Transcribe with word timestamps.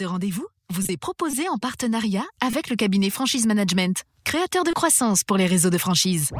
Ce 0.00 0.04
rendez-vous 0.06 0.46
vous 0.72 0.90
est 0.90 0.96
proposé 0.96 1.46
en 1.50 1.58
partenariat 1.58 2.24
avec 2.40 2.70
le 2.70 2.76
cabinet 2.76 3.10
Franchise 3.10 3.46
Management, 3.46 4.02
créateur 4.24 4.64
de 4.64 4.70
croissance 4.70 5.24
pour 5.24 5.36
les 5.36 5.44
réseaux 5.44 5.68
de 5.68 5.76
franchise. 5.76 6.30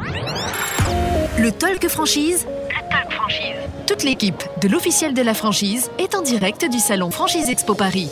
Le 1.38 1.50
Talk 1.52 1.86
Franchise. 1.88 2.46
Le 2.46 2.88
Talk 2.88 3.12
Franchise. 3.12 3.56
Toute 3.86 4.02
l'équipe 4.02 4.42
de 4.62 4.68
l'officiel 4.68 5.12
de 5.12 5.20
la 5.20 5.34
franchise 5.34 5.90
est 5.98 6.14
en 6.14 6.22
direct 6.22 6.64
du 6.70 6.78
salon 6.78 7.10
Franchise 7.10 7.50
Expo 7.50 7.74
Paris. 7.74 8.08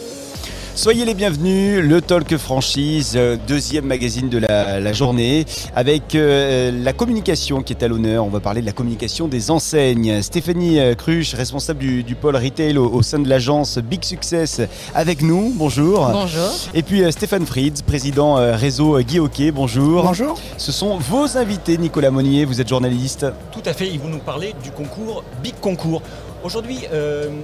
Soyez 0.78 1.04
les 1.04 1.14
bienvenus, 1.14 1.82
le 1.82 2.00
Talk 2.00 2.36
Franchise, 2.36 3.14
euh, 3.16 3.36
deuxième 3.48 3.84
magazine 3.84 4.28
de 4.28 4.38
la, 4.38 4.92
journée, 4.92 5.44
avec 5.74 6.14
euh, 6.14 6.70
la 6.70 6.92
communication 6.92 7.62
qui 7.64 7.72
est 7.72 7.82
à 7.82 7.88
l'honneur. 7.88 8.24
On 8.24 8.28
va 8.28 8.38
parler 8.38 8.60
de 8.60 8.66
la 8.66 8.72
communication 8.72 9.26
des 9.26 9.50
enseignes. 9.50 10.22
Stéphanie 10.22 10.78
euh, 10.78 10.94
Cruche, 10.94 11.34
responsable 11.34 11.80
du, 11.80 12.14
pôle 12.14 12.36
retail 12.36 12.78
au, 12.78 13.02
sein 13.02 13.18
de 13.18 13.28
l'agence 13.28 13.78
Big 13.78 14.04
Success, 14.04 14.60
avec 14.94 15.20
nous. 15.20 15.52
Bonjour. 15.56 16.10
Bonjour. 16.12 16.48
Et 16.72 16.84
puis 16.84 17.02
Stéphane 17.10 17.44
Fritz, 17.44 17.82
président 17.82 18.36
réseau 18.56 19.00
Guy 19.00 19.18
Hockey. 19.18 19.50
Bonjour. 19.50 20.04
Bonjour. 20.04 20.38
Ce 20.58 20.70
sont 20.70 20.96
vos 20.98 21.36
invités, 21.36 21.76
Nicolas 21.76 22.12
Monnier, 22.12 22.44
vous 22.44 22.60
êtes 22.60 22.68
journaliste. 22.68 23.26
Tout 23.50 23.62
à 23.66 23.72
fait, 23.72 23.88
ils 23.88 23.98
vont 23.98 24.10
nous 24.10 24.18
parler 24.18 24.54
du 24.62 24.70
concours 24.70 25.24
Big 25.42 25.58
Concours. 25.60 26.02
Aujourd'hui, 26.44 26.84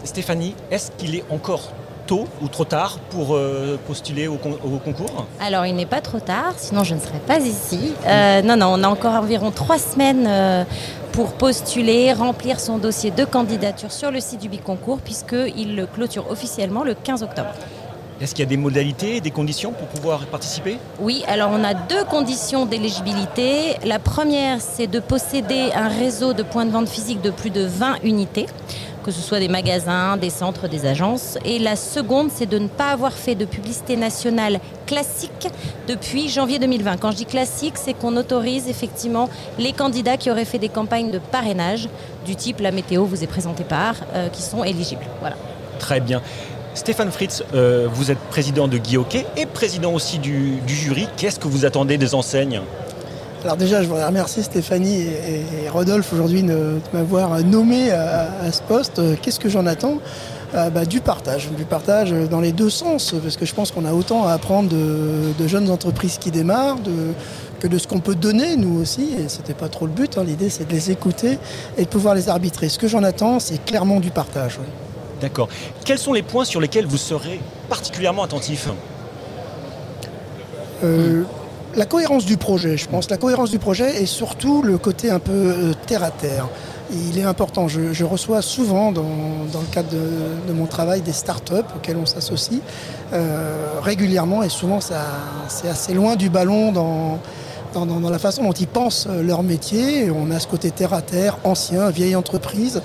Stéphanie, 0.05 0.55
est-ce 0.71 0.93
qu'il 0.93 1.17
est 1.17 1.25
encore 1.31 1.73
tôt 2.07 2.27
ou 2.43 2.49
trop 2.49 2.65
tard 2.65 2.99
pour 3.11 3.35
euh, 3.35 3.79
postuler 3.87 4.29
au, 4.29 4.37
concours 4.37 5.27
Alors, 5.41 5.67
il 5.67 5.75
n'est 5.75 5.87
pas 5.87 6.01
trop 6.01 6.21
tard, 6.21 6.55
sinon 6.57 6.85
je 6.85 6.95
ne 6.95 7.01
serais 7.01 7.21
pas 7.27 7.39
ici. 7.39 7.93
Euh, 8.07 8.43
non, 8.43 8.57
non, 8.57 8.75
on 8.75 8.83
a 8.83 8.89
encore 8.89 9.15
environ 9.15 9.51
trois 9.51 9.79
semaines 9.79 10.27
euh, 10.27 10.65
pour 11.13 11.33
postuler, 11.33 12.13
remplir 12.13 12.61
son 12.61 12.79
dossier 12.79 13.11
de 13.11 13.25
candidature 13.25 13.93
sur 13.93 14.11
le 14.11 14.21
site 14.21 14.41
du 14.41 14.49
Biconcours, 14.49 14.99
puisqu'il 14.99 15.77
le 15.77 15.87
clôture 15.87 16.31
officiellement 16.31 16.85
le 16.85 16.95
15 16.95 17.23
octobre. 17.23 17.51
Est-ce 18.21 18.33
qu'il 18.33 18.45
y 18.45 18.47
a 18.47 18.49
des 18.49 18.57
modalités, 18.57 19.21
des 19.21 19.33
conditions 19.33 19.73
pour 19.73 19.89
pouvoir 19.89 20.25
participer? 20.27 20.79
Oui, 21.01 21.25
alors 21.27 21.51
on 21.53 21.65
a 21.65 21.75
deux 21.75 22.05
conditions 22.05 22.65
d'éligibilité. 22.65 23.77
La 23.85 23.99
première, 23.99 24.61
c'est 24.61 24.87
de 24.87 25.01
posséder 25.01 25.71
un 25.75 25.89
réseau 25.89 26.33
de 26.33 26.45
points 26.45 26.65
de 26.65 26.71
vente 26.71 26.89
physiques 26.89 27.21
de 27.23 27.31
plus 27.31 27.51
de 27.51 27.65
20 27.65 27.97
unités 28.05 28.47
que 29.05 29.11
ce 29.11 29.21
soit 29.21 29.39
des 29.39 29.49
magasins, 29.49 30.17
des 30.17 30.31
centres, 30.31 30.67
des 30.67 30.87
agences. 30.87 31.39
Et 31.45 31.59
la 31.59 31.77
seconde, 31.77 32.31
c'est 32.35 32.47
de 32.47 32.59
ne 32.59 32.69
pas 32.69 32.91
avoir 32.91 33.13
fait 33.13 33.35
de 33.35 33.45
publicité 33.45 33.97
nationale 33.97 34.59
classique 34.87 35.49
depuis 35.87 36.29
janvier 36.29 36.59
2020. 36.59 36.97
Quand 36.97 37.11
je 37.13 37.19
dis 37.19 37.27
classique, 37.27 37.75
c'est 37.77 37.95
qu'on 37.95 38.17
autorise 38.17 38.69
effectivement 38.69 39.29
les 39.59 39.73
candidats 39.73 40.17
qui 40.17 40.31
auraient 40.31 40.45
fait 40.45 40.59
des 40.59 40.69
campagnes 40.69 41.11
de 41.11 41.19
parrainage 41.19 41.89
du 42.27 42.35
type 42.35 42.61
La 42.61 42.71
météo 42.71 43.05
vous 43.05 43.23
est 43.23 43.29
présentée 43.29 43.65
par, 43.65 43.97
euh, 44.15 44.29
qui 44.29 44.43
sont 44.43 44.65
éligibles. 44.65 45.05
Voilà. 45.21 45.37
Très 45.79 46.01
bien. 46.01 46.23
Stéphane 46.75 47.13
Fritz, 47.13 47.45
euh, 47.55 47.87
vous 47.93 48.11
êtes 48.11 48.19
président 48.19 48.67
de 48.67 48.79
Guy 48.79 48.99
et 49.37 49.47
président 49.47 49.93
aussi 49.93 50.19
du 50.19 50.59
jury. 50.67 51.07
Qu'est-ce 51.17 51.39
que 51.39 51.47
vous 51.47 51.65
attendez 51.65 51.99
des 51.99 52.15
enseignes? 52.15 52.63
Alors 53.45 53.59
déjà, 53.59 53.83
je 53.83 53.89
voudrais 53.89 54.07
remercier 54.07 54.43
Stéphanie 54.43 55.03
et, 55.03 55.69
Rodolphe 55.69 56.13
aujourd'hui 56.15 56.43
de, 56.43 56.79
m'avoir 56.95 57.41
nommé 57.41 57.91
à, 57.91 58.51
ce 58.51 58.63
poste. 58.63 59.03
Qu'est-ce 59.21 59.39
que 59.39 59.51
j'en 59.51 59.67
attends? 59.67 59.99
Euh, 60.55 60.71
bah, 60.71 60.87
Du 60.87 61.01
partage, 61.01 61.51
du 61.51 61.65
partage 61.65 62.13
dans 62.31 62.41
les 62.41 62.53
deux 62.53 62.71
sens, 62.71 63.15
parce 63.23 63.37
que 63.37 63.45
je 63.45 63.55
pense 63.55 63.71
qu'on 63.71 63.85
a 63.85 63.93
autant 63.93 64.27
à 64.27 64.33
apprendre 64.33 64.71
de, 64.71 65.47
jeunes 65.47 65.71
entreprises 65.71 66.17
qui 66.17 66.31
démarrent, 66.31 66.79
que 67.61 67.67
de 67.67 67.77
ce 67.77 67.87
qu'on 67.87 68.01
peut 68.01 68.15
donner 68.15 68.57
nous 68.57 68.81
aussi, 68.81 69.11
et 69.19 69.29
ce 69.29 69.39
n'était 69.39 69.55
pas 69.55 69.69
trop 69.69 69.85
le 69.85 69.93
but, 69.93 70.17
hein. 70.17 70.25
l'idée 70.25 70.49
c'est 70.49 70.67
de 70.67 70.73
les 70.73 70.91
écouter 70.91 71.39
et 71.77 71.83
de 71.83 71.89
pouvoir 71.89 72.15
les 72.15 72.31
arbitrer. 72.31 72.71
Ce 72.71 72.79
que 72.79 72.89
j'en 72.89 73.03
attends, 73.03 73.41
c'est 73.41 73.63
clairement 73.63 74.01
du 74.01 74.11
partage. 74.11 74.59
D'accord. 75.21 75.49
Quels 75.85 75.99
sont 75.99 76.15
les 76.15 76.23
points 76.23 76.45
sur 76.47 76.63
lesquels 76.63 76.87
vous 76.87 76.97
serez 76.97 77.41
particulièrement 77.69 78.23
attentif? 78.23 78.69
Euh, 80.83 81.25
la 81.77 81.87
cohérence 81.87 82.25
du 82.25 82.37
projet, 82.37 82.77
je 82.77 82.89
pense. 82.89 83.11
La 83.11 83.17
cohérence 83.17 83.51
du 83.51 83.59
projet 83.59 84.03
et 84.03 84.07
surtout 84.07 84.63
le 84.63 84.79
côté 84.79 85.11
un 85.11 85.19
peu 85.19 85.33
euh, 85.33 85.73
terre 85.87 86.03
à 86.03 86.11
terre. 86.11 86.49
Il 86.93 87.19
est 87.19 87.25
important. 87.25 87.67
Je, 87.67 88.05
reçois 88.05 88.43
souvent, 88.43 88.93
dans, 88.93 89.03
le 89.03 89.73
cadre 89.73 89.89
de, 89.91 90.53
mon 90.53 90.67
travail, 90.67 91.01
des 91.01 91.13
startups 91.13 91.55
auxquelles 91.75 91.97
on 91.97 92.07
s'associe 92.07 92.61
euh, 93.13 93.81
régulièrement 93.83 94.43
et 94.43 94.49
souvent 94.49 94.81
c'est 94.81 95.69
assez 95.69 95.95
loin 95.95 96.15
du 96.15 96.29
ballon 96.29 96.73
dans, 96.73 97.19
dans, 97.73 98.11
la 98.11 98.19
façon 98.19 98.45
dont 98.45 98.53
ils 98.53 98.69
pensent 98.69 99.09
leur 99.09 99.43
métier. 99.43 100.11
On 100.11 100.31
a 100.31 100.39
ce 100.39 100.47
côté 100.47 100.71
terre 100.71 100.93
à 100.93 101.03
terre, 101.03 101.39
ancien, 101.43 101.91
vieille 101.91 102.17
entreprise. 102.17 102.83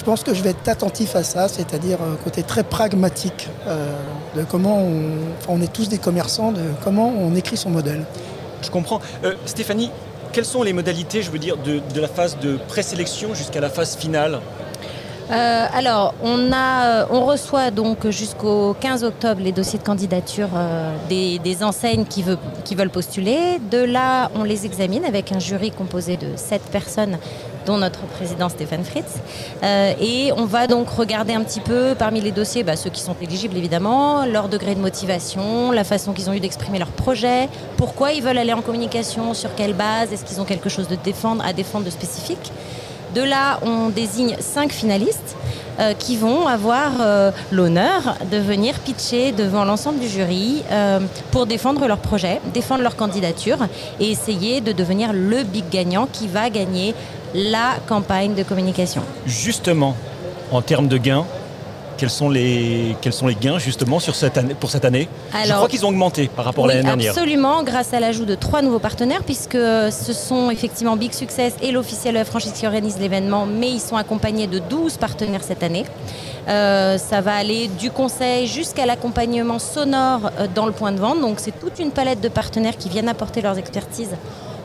Je 0.00 0.04
pense 0.06 0.24
que 0.24 0.32
je 0.32 0.42
vais 0.42 0.50
être 0.50 0.66
attentif 0.66 1.14
à 1.14 1.22
ça, 1.22 1.46
c'est-à-dire 1.46 1.98
un 2.00 2.16
côté 2.24 2.42
très 2.42 2.64
pragmatique 2.64 3.50
euh, 3.68 3.92
de 4.34 4.44
comment 4.44 4.78
on, 4.78 5.02
on 5.46 5.60
est 5.60 5.70
tous 5.70 5.90
des 5.90 5.98
commerçants, 5.98 6.52
de 6.52 6.62
comment 6.82 7.12
on 7.14 7.34
écrit 7.34 7.58
son 7.58 7.68
modèle. 7.68 8.06
Je 8.62 8.70
comprends. 8.70 9.00
Euh, 9.24 9.34
Stéphanie, 9.44 9.90
quelles 10.32 10.46
sont 10.46 10.62
les 10.62 10.72
modalités, 10.72 11.20
je 11.20 11.30
veux 11.30 11.38
dire, 11.38 11.58
de, 11.58 11.82
la 12.00 12.08
phase 12.08 12.38
de 12.38 12.56
présélection 12.66 13.34
jusqu'à 13.34 13.60
la 13.60 13.68
phase 13.68 13.94
finale? 13.94 14.40
Euh, 15.30 15.66
alors, 15.74 16.14
on, 16.22 16.50
a, 16.50 17.06
on 17.10 17.26
reçoit 17.26 17.70
donc 17.70 18.08
jusqu'au 18.08 18.74
15 18.80 19.04
octobre 19.04 19.42
les 19.42 19.52
dossiers 19.52 19.78
de 19.78 19.84
candidature 19.84 20.48
des, 21.10 21.62
enseignes 21.62 22.06
qui, 22.06 22.24
qui, 22.64 22.74
veulent 22.74 22.88
postuler. 22.88 23.60
De 23.70 23.84
là, 23.84 24.30
on 24.34 24.44
les 24.44 24.64
examine 24.64 25.04
avec 25.04 25.30
un 25.30 25.38
jury 25.38 25.70
composé 25.72 26.16
de 26.16 26.36
7 26.36 26.62
personnes 26.72 27.18
dont 27.66 27.78
notre 27.78 28.00
président 28.00 28.48
Stéphane 28.48 28.84
Fritz. 28.84 29.18
Euh, 29.62 29.92
et 30.00 30.32
on 30.36 30.44
va 30.44 30.66
donc 30.66 30.88
regarder 30.90 31.34
un 31.34 31.42
petit 31.42 31.60
peu 31.60 31.94
parmi 31.98 32.20
les 32.20 32.32
dossiers, 32.32 32.62
bah, 32.62 32.76
ceux 32.76 32.90
qui 32.90 33.00
sont 33.00 33.16
éligibles 33.20 33.56
évidemment, 33.56 34.24
leur 34.26 34.48
degré 34.48 34.74
de 34.74 34.80
motivation, 34.80 35.70
la 35.72 35.84
façon 35.84 36.12
qu'ils 36.12 36.30
ont 36.30 36.32
eu 36.32 36.40
d'exprimer 36.40 36.78
leur 36.78 36.88
projet, 36.88 37.48
pourquoi 37.76 38.12
ils 38.12 38.22
veulent 38.22 38.38
aller 38.38 38.52
en 38.52 38.62
communication, 38.62 39.34
sur 39.34 39.54
quelle 39.54 39.74
base, 39.74 40.12
est-ce 40.12 40.24
qu'ils 40.24 40.40
ont 40.40 40.44
quelque 40.44 40.68
chose 40.68 40.88
de 40.88 40.96
défendre, 40.96 41.44
à 41.44 41.52
défendre 41.52 41.84
de 41.84 41.90
spécifique. 41.90 42.52
De 43.14 43.22
là, 43.22 43.58
on 43.62 43.88
désigne 43.88 44.36
cinq 44.38 44.70
finalistes 44.70 45.34
euh, 45.80 45.94
qui 45.94 46.16
vont 46.16 46.46
avoir 46.46 46.92
euh, 47.00 47.32
l'honneur 47.50 48.16
de 48.30 48.36
venir 48.36 48.78
pitcher 48.78 49.32
devant 49.32 49.64
l'ensemble 49.64 49.98
du 49.98 50.06
jury 50.06 50.62
pour 51.32 51.46
défendre 51.46 51.88
leur 51.88 51.98
projet, 51.98 52.40
défendre 52.54 52.82
leur 52.82 52.94
candidature 52.94 53.58
et 53.98 54.10
essayer 54.10 54.60
de 54.60 54.70
devenir 54.70 55.12
le 55.12 55.42
big 55.42 55.64
gagnant 55.70 56.06
qui 56.10 56.28
va 56.28 56.50
gagner 56.50 56.94
la 57.34 57.76
campagne 57.88 58.34
de 58.34 58.42
communication. 58.42 59.02
Justement, 59.26 59.94
en 60.50 60.62
termes 60.62 60.88
de 60.88 60.96
gains, 60.96 61.24
quels 62.00 62.08
sont 62.08 62.30
les, 62.30 62.96
quels 63.02 63.12
sont 63.12 63.26
les 63.26 63.34
gains 63.34 63.58
justement 63.58 64.00
sur 64.00 64.14
cette 64.14 64.38
année, 64.38 64.54
pour 64.54 64.70
cette 64.70 64.86
année? 64.86 65.06
Je 65.44 65.52
crois 65.52 65.68
qu'ils 65.68 65.84
ont 65.84 65.90
augmenté 65.90 66.30
par 66.34 66.46
rapport 66.46 66.64
à 66.64 66.68
l'année 66.68 66.82
dernière. 66.82 67.12
Absolument, 67.12 67.62
grâce 67.62 67.92
à 67.92 68.00
l'ajout 68.00 68.24
de 68.24 68.34
trois 68.34 68.62
nouveaux 68.62 68.78
partenaires, 68.78 69.22
puisque 69.22 69.58
ce 69.58 70.12
sont 70.14 70.50
effectivement 70.50 70.96
Big 70.96 71.12
Success 71.12 71.52
et 71.60 71.72
l'officiel 71.72 72.14
la 72.14 72.24
franchise 72.24 72.52
qui 72.52 72.66
organisent 72.66 72.98
l'événement, 72.98 73.44
mais 73.44 73.68
ils 73.70 73.80
sont 73.80 73.96
accompagnés 73.96 74.46
de 74.46 74.60
12 74.60 74.96
partenaires 74.96 75.42
cette 75.42 75.62
année. 75.62 75.84
Euh, 76.48 76.96
ça 76.96 77.20
va 77.20 77.34
aller 77.34 77.68
du 77.68 77.90
conseil 77.90 78.46
jusqu'à 78.46 78.86
l'accompagnement 78.86 79.58
sonore 79.58 80.30
euh, 80.38 80.46
dans 80.54 80.64
le 80.64 80.72
point 80.72 80.92
de 80.92 80.98
vente. 80.98 81.20
Donc 81.20 81.38
c'est 81.38 81.58
toute 81.60 81.78
une 81.78 81.90
palette 81.90 82.22
de 82.22 82.28
partenaires 82.28 82.78
qui 82.78 82.88
viennent 82.88 83.10
apporter 83.10 83.42
leurs 83.42 83.58
expertises 83.58 84.16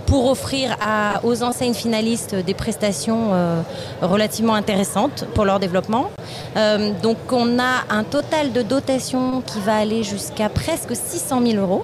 pour 0.06 0.30
offrir 0.30 0.78
aux 1.24 1.44
enseignes 1.44 1.74
finalistes 1.74 2.36
des 2.36 2.54
prestations 2.54 3.30
euh, 3.34 3.62
relativement 4.02 4.54
intéressantes 4.54 5.26
pour 5.34 5.46
leur 5.46 5.60
développement. 5.60 6.12
Euh, 6.58 6.92
donc 7.02 7.18
on 7.32 7.60
a 7.60 7.84
un 7.90 8.04
total 8.04 8.52
de 8.52 8.62
dotation 8.62 9.42
qui 9.42 9.60
va 9.60 9.78
aller 9.78 10.04
jusqu'à 10.04 10.50
presque 10.50 10.96
600 10.96 11.42
000 11.46 11.58
euros. 11.58 11.84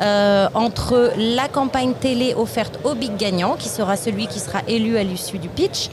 Euh, 0.00 0.46
entre 0.54 1.12
la 1.18 1.48
campagne 1.48 1.92
télé 1.92 2.32
offerte 2.32 2.78
au 2.84 2.94
big 2.94 3.16
gagnant, 3.16 3.56
qui 3.58 3.68
sera 3.68 3.96
celui 3.96 4.28
qui 4.28 4.38
sera 4.38 4.60
élu 4.68 4.96
à 4.96 5.02
l'issue 5.02 5.38
du 5.38 5.48
pitch, 5.48 5.90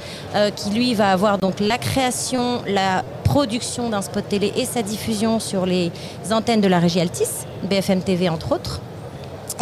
qui 0.55 0.69
lui 0.69 0.93
va 0.93 1.09
avoir 1.11 1.39
donc 1.39 1.59
la 1.59 1.79
création, 1.79 2.61
la 2.67 3.03
production 3.23 3.89
d'un 3.89 4.03
spot 4.03 4.23
télé 4.29 4.53
et 4.55 4.65
sa 4.65 4.83
diffusion 4.83 5.39
sur 5.39 5.65
les 5.65 5.91
antennes 6.29 6.61
de 6.61 6.67
la 6.67 6.77
régie 6.77 7.01
Altis, 7.01 7.47
BFM 7.63 8.01
TV 8.01 8.29
entre 8.29 8.51
autres. 8.51 8.79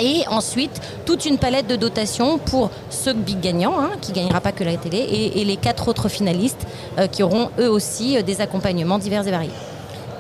Et 0.01 0.23
ensuite, 0.27 0.81
toute 1.05 1.25
une 1.25 1.37
palette 1.37 1.67
de 1.67 1.75
dotations 1.75 2.37
pour 2.37 2.71
ce 2.89 3.11
big 3.11 3.39
gagnant, 3.39 3.79
hein, 3.79 3.91
qui 4.01 4.11
ne 4.11 4.15
gagnera 4.15 4.41
pas 4.41 4.51
que 4.51 4.63
la 4.63 4.75
télé, 4.77 4.97
et, 5.35 5.45
les 5.45 5.57
quatre 5.57 5.87
autres 5.87 6.09
finalistes 6.09 6.65
euh, 6.97 7.07
qui 7.07 7.21
auront 7.21 7.49
eux 7.59 7.69
aussi 7.69 8.17
euh, 8.17 8.21
des 8.21 8.41
accompagnements 8.41 8.97
divers 8.97 9.27
et 9.27 9.31
variés. 9.31 9.51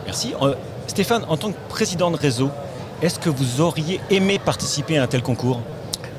Merci. 0.05 0.33
Euh, 0.41 0.53
Stéphane, 0.87 1.23
en 1.27 1.37
tant 1.37 1.51
que 1.51 1.57
président 1.69 2.11
de 2.11 2.17
réseau, 2.17 2.49
est-ce 3.01 3.17
que 3.19 3.29
vous 3.29 3.61
auriez 3.61 3.99
aimé 4.09 4.37
participer 4.37 4.97
à 4.97 5.03
un 5.03 5.07
tel 5.07 5.21
concours? 5.21 5.61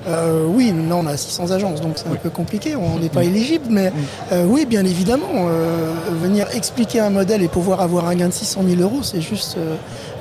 Euh, 0.06 0.46
oui, 0.46 0.72
là 0.88 0.96
on 0.96 1.06
a 1.06 1.16
600 1.16 1.50
agences, 1.50 1.80
donc 1.80 1.92
c'est 1.96 2.08
un 2.08 2.16
peu 2.16 2.30
compliqué, 2.30 2.76
on 2.76 2.98
n'est 2.98 3.08
pas 3.08 3.24
éligible, 3.24 3.66
mais 3.70 3.92
euh, 4.32 4.44
oui, 4.46 4.66
bien 4.66 4.84
évidemment, 4.84 5.28
euh, 5.32 5.92
venir 6.22 6.46
expliquer 6.54 7.00
un 7.00 7.10
modèle 7.10 7.42
et 7.42 7.48
pouvoir 7.48 7.80
avoir 7.80 8.08
un 8.08 8.14
gain 8.14 8.28
de 8.28 8.32
600 8.32 8.62
000 8.68 8.82
euros, 8.82 9.02
c'est 9.02 9.22
juste 9.22 9.56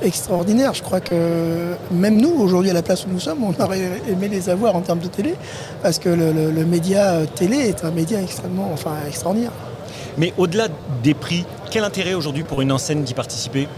extraordinaire. 0.02 0.72
Je 0.74 0.82
crois 0.82 1.00
que 1.00 1.74
même 1.90 2.20
nous, 2.20 2.30
aujourd'hui 2.30 2.70
à 2.70 2.74
la 2.74 2.82
place 2.82 3.04
où 3.04 3.10
nous 3.10 3.20
sommes, 3.20 3.44
on 3.44 3.62
aurait 3.62 4.00
aimé 4.08 4.28
les 4.28 4.48
avoir 4.48 4.74
en 4.74 4.80
termes 4.80 5.00
de 5.00 5.08
télé, 5.08 5.34
parce 5.82 5.98
que 5.98 6.08
le, 6.08 6.64
média 6.64 7.26
télé 7.34 7.58
est 7.58 7.84
un 7.84 7.90
média 7.90 8.20
extrêmement, 8.20 8.70
enfin 8.72 8.92
extraordinaire. 9.06 9.52
Mais 10.16 10.32
au-delà 10.38 10.68
des 11.02 11.14
prix, 11.14 11.44
quel 11.70 11.84
intérêt 11.84 12.14
aujourd'hui 12.14 12.42
pour 12.42 12.62
une 12.62 12.72
enseigne 12.72 13.02
d'y 13.02 13.14
participer? 13.14 13.68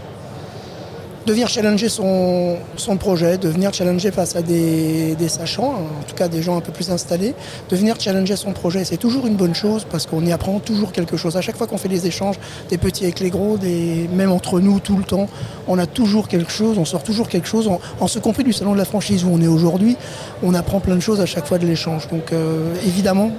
De 1.27 1.33
venir 1.33 1.49
challenger 1.49 1.89
son, 1.89 2.57
projet, 2.97 3.37
de 3.37 3.49
venir 3.49 3.73
challenger 3.73 4.11
face 4.11 4.37
à 4.37 4.41
des, 4.41 5.13
des 5.15 5.27
sachants, 5.27 5.73
en 5.73 6.03
tout 6.07 6.15
cas 6.15 6.29
des 6.29 6.41
gens 6.41 6.55
un 6.55 6.61
peu 6.61 6.71
plus 6.71 6.89
installés, 6.89 7.35
de 7.69 7.75
venir 7.75 7.99
challenger 7.99 8.37
son 8.37 8.53
projet. 8.53 8.85
C'est 8.85 8.95
toujours 8.95 9.27
une 9.27 9.35
bonne 9.35 9.53
chose 9.53 9.85
parce 9.91 10.05
qu'on 10.05 10.25
y 10.25 10.31
apprend 10.31 10.59
toujours 10.59 10.93
quelque 10.93 11.17
chose. 11.17 11.35
À 11.35 11.41
chaque 11.41 11.57
fois 11.57 11.67
qu'on 11.67 11.77
fait 11.77 11.89
des 11.89 12.07
échanges, 12.07 12.37
des 12.69 12.77
petits 12.77 13.03
avec 13.03 13.19
les 13.19 13.29
gros, 13.29 13.57
des, 13.57 14.09
même 14.13 14.31
entre 14.31 14.61
nous 14.61 14.79
tout 14.79 14.95
le 14.95 15.03
temps, 15.03 15.27
on 15.67 15.77
a 15.77 15.85
toujours 15.85 16.29
quelque 16.29 16.51
chose, 16.51 16.77
on 16.77 16.85
sort 16.85 17.03
toujours 17.03 17.27
quelque 17.27 17.47
chose. 17.47 17.67
En, 17.67 17.81
en 17.99 18.07
ce 18.07 18.19
compris 18.19 18.45
du 18.45 18.53
salon 18.53 18.71
de 18.71 18.77
la 18.77 18.85
franchise 18.85 19.25
où 19.25 19.29
on 19.29 19.41
est 19.41 19.47
aujourd'hui, 19.47 19.97
on 20.43 20.53
apprend 20.53 20.79
plein 20.79 20.95
de 20.95 21.01
choses 21.01 21.19
à 21.19 21.25
chaque 21.25 21.45
fois 21.45 21.57
de 21.57 21.67
l'échange. 21.67 22.07
Donc 22.07 22.31
euh, 22.31 22.73
évidemment, 22.85 23.31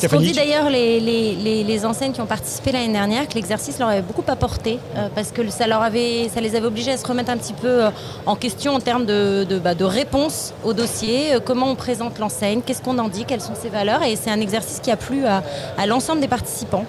c'est 0.00 0.08
ce 0.08 0.14
qu'ont 0.14 0.20
dit 0.20 0.32
d'ailleurs 0.32 0.70
les, 0.70 1.00
les, 1.00 1.34
les, 1.34 1.64
les, 1.64 1.86
enseignes 1.86 2.12
qui 2.12 2.20
ont 2.20 2.26
participé 2.26 2.72
l'année 2.72 2.92
dernière, 2.92 3.28
que 3.28 3.34
l'exercice 3.34 3.78
leur 3.78 3.88
avait 3.88 4.02
beaucoup 4.02 4.24
apporté, 4.26 4.78
euh, 4.96 5.08
parce 5.14 5.30
que 5.30 5.48
ça, 5.50 5.66
leur 5.66 5.82
avait, 5.82 6.28
ça 6.32 6.40
les 6.40 6.56
avait 6.56 6.66
obligés 6.66 6.92
à 6.92 6.96
se 6.96 7.06
remettre 7.06 7.30
un 7.30 7.36
petit 7.36 7.52
peu 7.52 7.84
euh, 7.84 7.90
en 8.26 8.36
question 8.36 8.74
en 8.74 8.80
termes 8.80 9.06
de, 9.06 9.44
de, 9.48 9.58
bah, 9.58 9.74
de 9.74 9.84
réponse 9.84 10.52
au 10.64 10.72
dossier, 10.72 11.34
euh, 11.34 11.40
comment 11.44 11.70
on 11.70 11.74
présente 11.74 12.18
l'enseigne, 12.18 12.60
qu'est-ce 12.64 12.82
qu'on 12.82 12.98
en 12.98 13.08
dit, 13.08 13.24
quelles 13.24 13.40
sont 13.40 13.54
ses 13.54 13.68
valeurs, 13.68 14.02
et 14.02 14.16
c'est 14.16 14.30
un 14.30 14.40
exercice 14.40 14.80
qui 14.80 14.90
a 14.90 14.96
plu 14.96 15.26
à, 15.26 15.42
à 15.78 15.86
l'ensemble 15.86 16.20
des 16.20 16.28
participants. 16.28 16.84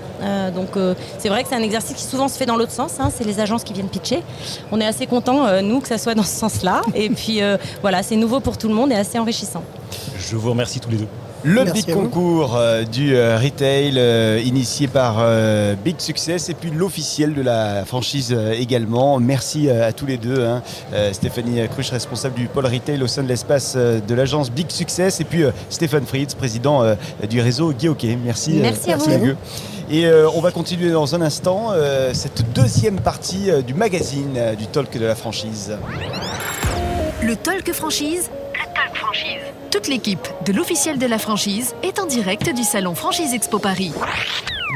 Donc 0.55 0.69
c'est 1.19 1.29
vrai 1.29 1.43
que 1.43 1.49
c'est 1.49 1.55
un 1.55 1.61
exercice 1.61 1.95
qui 1.95 2.03
souvent 2.03 2.27
se 2.27 2.37
fait 2.37 2.45
dans 2.45 2.55
l'autre 2.55 2.71
sens, 2.71 2.93
hein, 2.99 3.09
c'est 3.15 3.23
les 3.23 3.39
agences 3.39 3.63
qui 3.63 3.73
viennent 3.73 3.89
pitcher. 3.89 4.23
On 4.71 4.79
est 4.79 4.85
assez 4.85 5.05
contents, 5.05 5.61
nous, 5.61 5.81
que 5.81 5.87
ça 5.87 5.97
soit 5.97 6.15
dans 6.15 6.23
ce 6.23 6.35
sens-là, 6.35 6.81
et 6.93 7.09
puis 7.09 7.41
voilà, 7.81 8.03
c'est 8.03 8.15
nouveau 8.15 8.39
pour 8.39 8.57
tout 8.57 8.67
le 8.67 8.73
monde 8.73 8.91
et 8.91 8.95
assez 8.95 9.19
enrichissant. 9.19 9.63
Je 10.17 10.35
vous 10.35 10.49
remercie 10.49 10.79
tous 10.79 10.89
les 10.89 10.97
deux. 10.97 11.07
Le 11.47 11.63
Merci 11.63 11.83
big 11.86 11.94
concours 11.94 12.56
euh, 12.56 12.86
du 12.86 13.15
euh, 13.15 13.38
retail 13.38 13.94
euh, 13.97 14.42
initié 14.44 14.88
par 14.88 15.18
euh, 15.19 15.75
Big 15.75 16.00
Success 16.00 16.50
et 16.50 16.56
puis 16.56 16.71
l'officiel 16.71 17.36
de 17.36 17.44
la 17.44 17.86
franchise 17.86 18.33
euh, 18.36 18.53
également. 18.53 19.19
Merci 19.19 19.69
à 19.69 19.94
tous 19.94 20.07
les 20.07 20.18
deux. 20.18 20.44
Hein. 20.44 20.63
Stéphanie 21.12 21.59
Cruche, 21.69 21.92
responsable 21.92 22.33
du 22.33 22.47
pôle 22.47 22.65
retail 22.65 23.03
au 23.03 23.06
sein 23.06 23.21
de 23.21 23.27
l'espace 23.27 23.75
de 23.75 24.15
l'agence 24.15 24.50
Big 24.50 24.71
Success 24.71 25.19
et 25.19 25.24
puis 25.24 25.44
Stéphane 25.69 26.06
Fritz, 26.06 26.33
président 26.33 26.81
du 27.30 27.42
réseau 27.42 27.74
Guihoké. 27.74 28.18
Merci, 28.24 28.59
merci, 28.62 28.91
à 28.91 28.98
vous. 28.98 29.33
Et 29.91 30.09
on 30.33 30.41
va 30.41 30.51
continuer 30.51 30.91
dans 30.91 31.13
un 31.13 31.21
instant 31.21 31.74
cette 32.13 32.51
deuxième 32.53 33.00
partie 33.00 33.50
du 33.65 33.74
magazine 33.74 34.39
du 34.57 34.65
talk 34.68 34.98
de 34.98 35.06
la 35.06 35.15
franchise. 35.15 35.77
Le 37.21 37.36
talk 37.36 37.71
franchise. 37.71 38.30
Le 38.53 38.74
talk 38.74 38.95
franchise. 38.95 39.64
Toute 39.75 39.89
l'équipe 39.89 40.25
de 40.45 40.54
l'officiel 40.54 40.98
de 41.00 41.06
la 41.06 41.18
franchise 41.18 41.75
est 41.83 42.00
en 42.00 42.06
direct 42.06 42.50
du 42.56 42.63
salon 42.63 42.95
Franchise 42.95 43.33
Expo 43.33 43.60
Paris. 43.60 43.92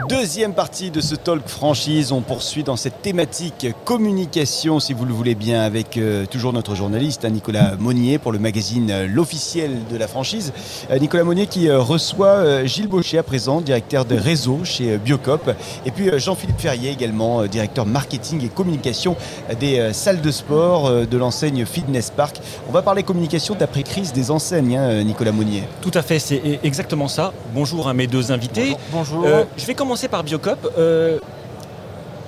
Deuxième 0.08 0.54
partie 0.54 0.92
de 0.92 1.02
ce 1.02 1.16
talk 1.16 1.48
franchise, 1.48 2.12
on 2.12 2.22
poursuit 2.22 2.64
dans 2.64 2.76
cette 2.76 3.02
thématique 3.02 3.68
communication, 3.86 4.80
si 4.80 4.94
vous 4.94 5.06
le 5.06 5.14
voulez 5.14 5.36
bien, 5.36 5.62
avec 5.62 5.98
euh, 5.98 6.26
toujours 6.26 6.54
notre 6.54 6.74
journaliste 6.74 7.26
hein, 7.26 7.30
Nicolas 7.30 7.76
Monnier 7.78 8.18
pour 8.18 8.32
le 8.32 8.40
magazine 8.40 8.90
euh, 8.90 9.08
L'officiel 9.08 9.72
de 9.92 9.98
la 9.98 10.08
franchise. 10.08 10.54
Euh, 10.90 10.98
Nicolas 11.00 11.24
Monnier 11.24 11.48
qui 11.48 11.68
euh, 11.68 11.80
reçoit 11.80 12.28
euh, 12.28 12.66
Gilles 12.66 12.88
Baucher 12.88 13.18
à 13.18 13.24
présent, 13.24 13.62
directeur 13.62 14.06
de 14.06 14.16
réseau 14.16 14.60
chez 14.64 14.98
Biocop, 14.98 15.52
et 15.86 15.92
puis 15.92 16.10
Jean-Philippe 16.18 16.60
Ferrier 16.60 16.92
également, 16.92 17.46
directeur 17.46 17.86
marketing 17.86 18.46
et 18.46 18.50
communication 18.50 19.16
des 19.60 19.94
salles 19.94 20.22
de 20.22 20.32
sport 20.32 20.92
de 20.92 21.18
l'enseigne 21.18 21.66
Fitness 21.66 22.12
Park. 22.12 22.40
On 22.68 22.72
va 22.72 22.82
parler 22.82 23.04
communication 23.04 23.56
d'après-crise 23.56 24.14
des 24.14 24.32
enseignes, 24.32 24.78
hein, 24.78 25.04
Nicolas 25.04 25.32
Monnier. 25.32 25.64
Tout 25.82 25.92
à 25.94 26.02
fait, 26.02 26.20
c'est 26.20 26.60
exactement 26.64 27.08
ça. 27.08 27.34
Bonjour 27.54 27.88
à 27.88 27.94
mes 27.94 28.08
deux 28.08 28.32
invités. 28.32 28.76
Bonjour. 28.92 29.22
Bonjour. 29.24 29.46
je 29.58 29.66
vais 29.66 29.74
commencer 29.74 29.89
par 30.10 30.24
Biocop. 30.24 30.74
Euh, 30.78 31.18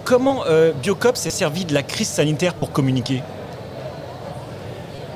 comment 0.04 0.44
euh, 0.48 0.72
Biocop 0.72 1.16
s'est 1.16 1.30
servi 1.30 1.66
de 1.66 1.74
la 1.74 1.84
crise 1.84 2.08
sanitaire 2.08 2.54
pour 2.54 2.72
communiquer? 2.72 3.22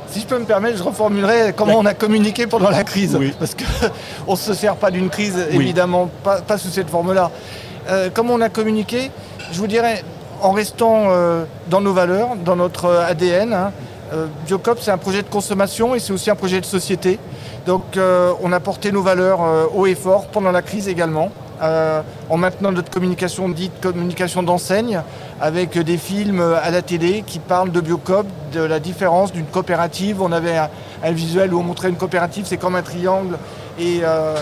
Si 0.10 0.22
je 0.22 0.28
peux 0.28 0.38
me 0.40 0.46
permettre, 0.46 0.78
je 0.78 0.84
reformulerai 0.84 1.54
comment 1.58 1.78
on 1.78 1.86
a 1.86 1.94
communiqué 1.94 2.48
pendant 2.48 2.70
la 2.70 2.84
crise. 2.84 3.18
Oui. 3.20 3.34
Parce 3.38 3.56
qu'on 3.56 4.32
ne 4.32 4.38
se 4.38 4.54
sert 4.54 4.76
pas 4.76 4.92
d'une 4.92 5.10
crise, 5.10 5.36
oui. 5.50 5.56
évidemment, 5.56 6.10
pas, 6.24 6.42
pas, 6.42 6.58
sous 6.58 6.70
cette 6.70 6.90
forme-là. 6.90 7.32
Euh, 7.90 8.10
comment 8.14 8.36
on 8.36 8.42
a 8.42 8.50
communiqué? 8.50 9.12
Je 9.52 9.60
vous 9.60 9.68
dirais, 9.68 10.04
en 10.42 10.52
restant 10.52 11.08
euh, 11.08 11.44
dans 11.70 11.82
nos 11.82 11.94
valeurs, 11.94 12.36
dans 12.38 12.56
notre 12.56 12.90
ADN. 12.90 13.54
Hein, 13.54 13.72
euh, 14.14 14.28
Biocop, 14.46 14.80
c'est 14.80 14.92
un 14.92 14.98
projet 14.98 15.24
de 15.24 15.28
consommation 15.28 15.96
et 15.96 16.00
c'est 16.00 16.14
aussi 16.14 16.30
un 16.30 16.36
projet 16.36 16.62
de 16.62 16.66
société. 16.66 17.20
Donc 17.66 17.98
on 18.44 18.52
a 18.52 18.60
porté 18.60 18.92
nos 18.92 19.02
valeurs 19.02 19.40
haut 19.76 19.88
et 19.88 19.96
fort 19.96 20.28
pendant 20.28 20.52
la 20.52 20.62
crise 20.62 20.88
également. 20.88 21.32
Euh, 21.62 22.02
en 22.30 22.38
maintenant 22.38 22.72
notre 22.72 22.90
communication 22.90 23.48
dite 23.48 23.72
communication 23.82 24.44
d'enseigne 24.44 25.02
avec 25.40 25.78
des 25.78 25.98
films 25.98 26.42
à 26.42 26.70
la 26.70 26.82
télé 26.82 27.24
qui 27.26 27.40
parlent 27.40 27.72
de 27.72 27.80
Biocop, 27.80 28.26
de 28.52 28.62
la 28.62 28.80
différence 28.80 29.32
d'une 29.32 29.46
coopérative. 29.46 30.22
On 30.22 30.32
avait 30.32 30.58
un, 30.58 31.12
visuel 31.12 31.54
où 31.54 31.60
on 31.60 31.64
montrait 31.64 31.90
une 31.90 31.96
coopérative, 31.96 32.46
c'est 32.48 32.58
comme 32.58 32.76
un 32.76 32.82
triangle 32.82 33.38
et 33.80 34.00
euh, 34.04 34.36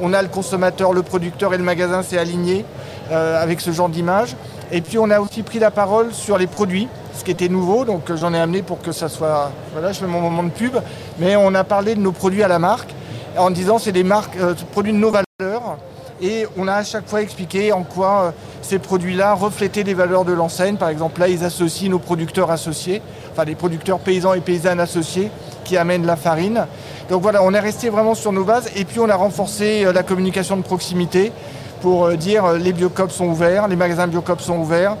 on, 0.00 0.12
a 0.12 0.22
le 0.22 0.28
consommateur, 0.28 0.92
le 0.92 1.02
producteur 1.02 1.54
et 1.54 1.58
le 1.58 1.62
magasin, 1.62 2.02
c'est 2.02 2.18
aligné 2.18 2.64
euh, 3.12 3.40
avec 3.42 3.60
ce 3.60 3.70
genre 3.70 3.88
d'image. 3.88 4.34
Et 4.72 4.80
puis 4.80 4.98
on 4.98 5.10
a 5.10 5.20
aussi 5.20 5.42
pris 5.42 5.58
la 5.58 5.70
parole 5.70 6.12
sur 6.12 6.38
les 6.38 6.46
produits, 6.46 6.88
ce 7.14 7.24
qui 7.24 7.30
était 7.30 7.48
nouveau, 7.48 7.84
donc 7.84 8.14
j'en 8.14 8.32
ai 8.32 8.38
amené 8.38 8.62
pour 8.62 8.80
que 8.80 8.92
ça 8.92 9.08
soit... 9.08 9.50
Voilà, 9.72 9.92
je 9.92 10.00
fais 10.00 10.06
mon 10.06 10.20
moment 10.20 10.42
de 10.42 10.50
pub, 10.50 10.76
mais 11.18 11.36
on 11.36 11.54
a 11.54 11.64
parlé 11.64 11.94
de 11.94 12.00
nos 12.00 12.12
produits 12.12 12.42
à 12.42 12.48
la 12.48 12.58
marque 12.58 12.90
en 13.36 13.50
disant 13.50 13.78
c'est 13.78 13.92
des 13.92 14.04
marques, 14.04 14.38
produits 14.72 14.92
de 14.92 14.98
nos 14.98 15.10
valeurs 15.10 15.78
et 16.22 16.46
on 16.56 16.68
a 16.68 16.74
à 16.74 16.84
chaque 16.84 17.08
fois 17.08 17.22
expliqué 17.22 17.72
en 17.72 17.82
quoi 17.82 18.22
euh, 18.22 18.30
ces 18.62 18.78
produits-là 18.78 19.34
reflétaient 19.34 19.82
les 19.82 19.94
valeurs 19.94 20.24
de 20.24 20.32
l'enseigne. 20.32 20.76
Par 20.76 20.88
exemple, 20.88 21.20
là, 21.20 21.28
ils 21.28 21.44
associent 21.44 21.90
nos 21.90 21.98
producteurs 21.98 22.50
associés, 22.50 23.02
enfin 23.32 23.44
les 23.44 23.54
producteurs 23.54 23.98
paysans 23.98 24.34
et 24.34 24.40
paysannes 24.40 24.80
associés 24.80 25.30
qui 25.64 25.76
amènent 25.76 26.06
la 26.06 26.16
farine. 26.16 26.66
Donc 27.08 27.22
voilà, 27.22 27.42
on 27.42 27.52
est 27.54 27.60
resté 27.60 27.88
vraiment 27.88 28.14
sur 28.14 28.32
nos 28.32 28.44
bases 28.44 28.70
et 28.76 28.84
puis 28.84 29.00
on 29.00 29.08
a 29.08 29.16
renforcé 29.16 29.84
euh, 29.84 29.92
la 29.92 30.02
communication 30.02 30.56
de 30.56 30.62
proximité 30.62 31.32
pour 31.80 32.04
euh, 32.04 32.16
dire 32.16 32.52
les 32.52 32.72
biocops 32.72 33.14
sont 33.14 33.26
ouverts, 33.26 33.68
les 33.68 33.76
magasins 33.76 34.06
biocops 34.06 34.44
sont 34.44 34.58
ouverts, 34.58 34.96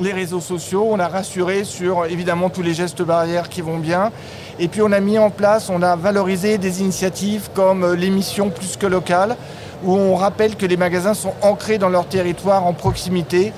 les 0.00 0.12
réseaux 0.12 0.40
sociaux, 0.40 0.86
on 0.90 0.98
a 0.98 1.08
rassuré 1.08 1.64
sur 1.64 2.04
évidemment 2.04 2.50
tous 2.50 2.60
les 2.62 2.74
gestes 2.74 3.02
barrières 3.02 3.48
qui 3.48 3.62
vont 3.62 3.78
bien. 3.78 4.12
Et 4.58 4.68
puis 4.68 4.82
on 4.82 4.92
a 4.92 5.00
mis 5.00 5.18
en 5.18 5.30
place, 5.30 5.70
on 5.70 5.82
a 5.82 5.96
valorisé 5.96 6.58
des 6.58 6.82
initiatives 6.82 7.48
comme 7.54 7.94
l'émission 7.94 8.50
plus 8.50 8.76
que 8.76 8.86
locale, 8.86 9.36
où 9.84 9.94
on 9.94 10.14
rappelle 10.14 10.56
que 10.56 10.66
les 10.66 10.76
magasins 10.76 11.14
sont 11.14 11.32
ancrés 11.42 11.78
dans 11.78 11.88
leur 11.88 12.06
territoire 12.06 12.66
en 12.66 12.72
proximité 12.72 13.52